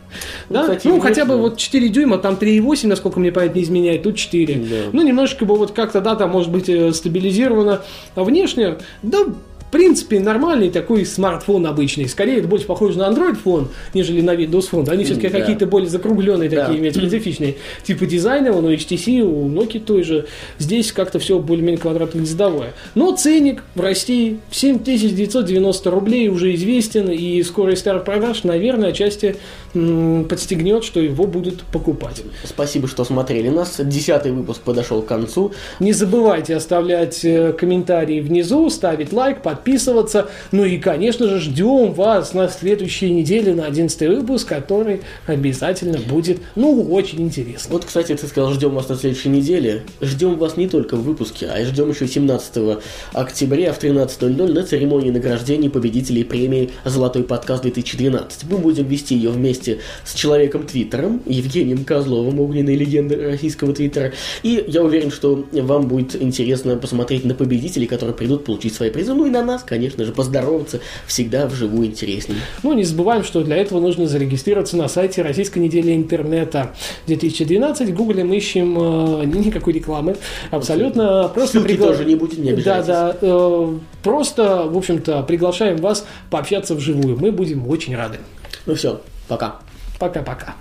Ну, 0.49 0.55
да? 0.55 0.61
кстати, 0.61 0.87
ну 0.87 0.99
хотя 0.99 1.25
бы 1.25 1.37
вот 1.37 1.57
4 1.57 1.89
дюйма, 1.89 2.17
там 2.17 2.35
3,8, 2.35 2.87
насколько 2.87 3.19
мне 3.19 3.31
память 3.31 3.55
не 3.55 3.63
изменяет, 3.63 4.03
тут 4.03 4.15
4. 4.15 4.55
Да. 4.55 4.75
Ну, 4.93 5.01
немножечко 5.01 5.45
бы 5.45 5.55
вот 5.55 5.71
как-то, 5.71 6.01
да, 6.01 6.15
там 6.15 6.36
может 6.37 6.51
быть 6.51 6.69
э, 6.69 6.93
стабилизировано. 6.93 7.81
А 8.15 8.23
внешне, 8.23 8.77
да, 9.01 9.25
в 9.25 9.69
принципе, 9.71 10.19
нормальный 10.21 10.69
такой 10.69 11.05
смартфон 11.05 11.65
обычный. 11.65 12.07
Скорее, 12.07 12.37
это 12.37 12.47
больше 12.47 12.65
похоже 12.65 12.99
на 12.99 13.09
Android 13.09 13.35
фон, 13.35 13.67
нежели 13.93 14.21
на 14.21 14.33
Windows 14.33 14.69
фон. 14.69 14.89
Они 14.89 15.03
все-таки 15.03 15.27
да. 15.27 15.39
какие-то 15.39 15.65
более 15.65 15.89
закругленные 15.89 16.49
Да. 16.49 16.65
такие, 16.65 16.79
имеют 16.79 16.95
специфичные. 16.95 17.55
Типа 17.83 18.05
дизайна, 18.05 18.53
вон 18.53 18.65
у 18.65 18.71
HTC, 18.71 19.19
у 19.21 19.49
Nokia 19.49 19.81
той 19.81 20.03
же. 20.03 20.27
Здесь 20.57 20.93
как-то 20.93 21.19
все 21.19 21.39
более-менее 21.39 21.81
квадратно-гнездовое. 21.81 22.73
Но 22.95 23.13
ценник 23.13 23.63
в 23.75 23.81
России 23.81 24.39
7990 24.51 25.91
рублей 25.91 26.29
уже 26.29 26.55
известен, 26.55 27.09
и 27.09 27.43
скорость 27.43 27.81
старт 27.81 28.05
продаж, 28.05 28.45
наверное, 28.45 28.89
отчасти 28.89 29.35
подстегнет, 30.29 30.83
что 30.83 30.99
его 30.99 31.25
будут 31.25 31.61
покупать. 31.63 32.21
Спасибо, 32.43 32.87
что 32.87 33.03
смотрели 33.03 33.49
нас. 33.49 33.79
Десятый 33.79 34.31
выпуск 34.31 34.61
подошел 34.61 35.01
к 35.01 35.05
концу. 35.05 35.53
Не 35.79 35.93
забывайте 35.93 36.55
оставлять 36.55 37.23
э, 37.23 37.53
комментарии 37.53 38.19
внизу, 38.19 38.69
ставить 38.69 39.13
лайк, 39.13 39.41
подписываться. 39.41 40.29
Ну 40.51 40.65
и, 40.65 40.77
конечно 40.77 41.27
же, 41.27 41.39
ждем 41.39 41.93
вас 41.93 42.33
на 42.33 42.47
следующей 42.47 43.11
неделе 43.11 43.53
на 43.53 43.65
11 43.65 43.99
выпуск, 44.09 44.47
который 44.47 45.01
обязательно 45.25 45.97
будет, 45.99 46.39
ну, 46.55 46.81
очень 46.91 47.21
интересно. 47.21 47.73
Вот, 47.73 47.85
кстати, 47.85 48.15
ты 48.15 48.27
сказал, 48.27 48.53
ждем 48.53 48.73
вас 48.75 48.89
на 48.89 48.95
следующей 48.95 49.29
неделе. 49.29 49.83
Ждем 50.01 50.37
вас 50.37 50.57
не 50.57 50.67
только 50.67 50.95
в 50.95 51.03
выпуске, 51.03 51.47
а 51.47 51.59
и 51.59 51.65
ждем 51.65 51.89
еще 51.89 52.07
17 52.07 52.77
октября 53.13 53.73
в 53.73 53.81
13.00 53.81 54.53
на 54.53 54.63
церемонии 54.63 55.11
награждения 55.11 55.69
победителей 55.69 56.23
премии 56.23 56.71
«Золотой 56.85 57.23
подкаст 57.23 57.65
2012». 57.65 58.45
Мы 58.49 58.57
будем 58.57 58.87
вести 58.87 59.15
ее 59.15 59.29
вместе 59.29 59.66
с 60.03 60.13
человеком 60.13 60.63
Твиттером, 60.65 61.21
Евгением 61.25 61.83
Козловым, 61.85 62.39
огненной 62.39 62.75
легендой 62.75 63.31
российского 63.31 63.73
Твиттера. 63.73 64.13
И 64.43 64.63
я 64.67 64.83
уверен, 64.83 65.11
что 65.11 65.45
вам 65.51 65.87
будет 65.87 66.21
интересно 66.21 66.75
посмотреть 66.77 67.25
на 67.25 67.33
победителей, 67.33 67.87
которые 67.87 68.15
придут 68.15 68.45
получить 68.45 68.73
свои 68.73 68.89
призы, 68.89 69.13
ну 69.13 69.25
и 69.25 69.29
на 69.29 69.43
нас, 69.43 69.63
конечно 69.63 70.05
же, 70.05 70.11
поздороваться 70.11 70.79
всегда 71.07 71.47
вживую 71.47 71.87
интереснее. 71.87 72.39
Ну, 72.63 72.73
не 72.73 72.83
забываем, 72.83 73.23
что 73.23 73.43
для 73.43 73.57
этого 73.57 73.79
нужно 73.79 74.07
зарегистрироваться 74.07 74.77
на 74.77 74.87
сайте 74.87 75.21
Российской 75.21 75.59
недели 75.59 75.93
интернета 75.95 76.73
2012. 77.07 77.89
В 77.89 77.93
Гугле 77.93 78.23
мы 78.23 78.37
ищем 78.37 78.77
э, 78.77 79.25
никакой 79.25 79.73
рекламы. 79.73 80.15
Абсолютно. 80.51 81.31
Просто 81.33 81.59
Ссылки 81.59 81.77
тоже 81.77 82.05
не 82.05 82.15
будет, 82.15 82.37
не 82.39 82.53
Да, 82.53 82.81
да. 82.83 83.17
э, 83.21 83.77
Просто, 84.03 84.63
в 84.67 84.77
общем-то, 84.77 85.23
приглашаем 85.23 85.77
вас 85.77 86.05
пообщаться 86.29 86.75
вживую. 86.75 87.17
Мы 87.19 87.31
будем 87.31 87.67
очень 87.67 87.95
рады. 87.95 88.19
Ну 88.65 88.75
все, 88.75 89.01
пока. 89.27 89.55
Пока-пока. 89.99 90.55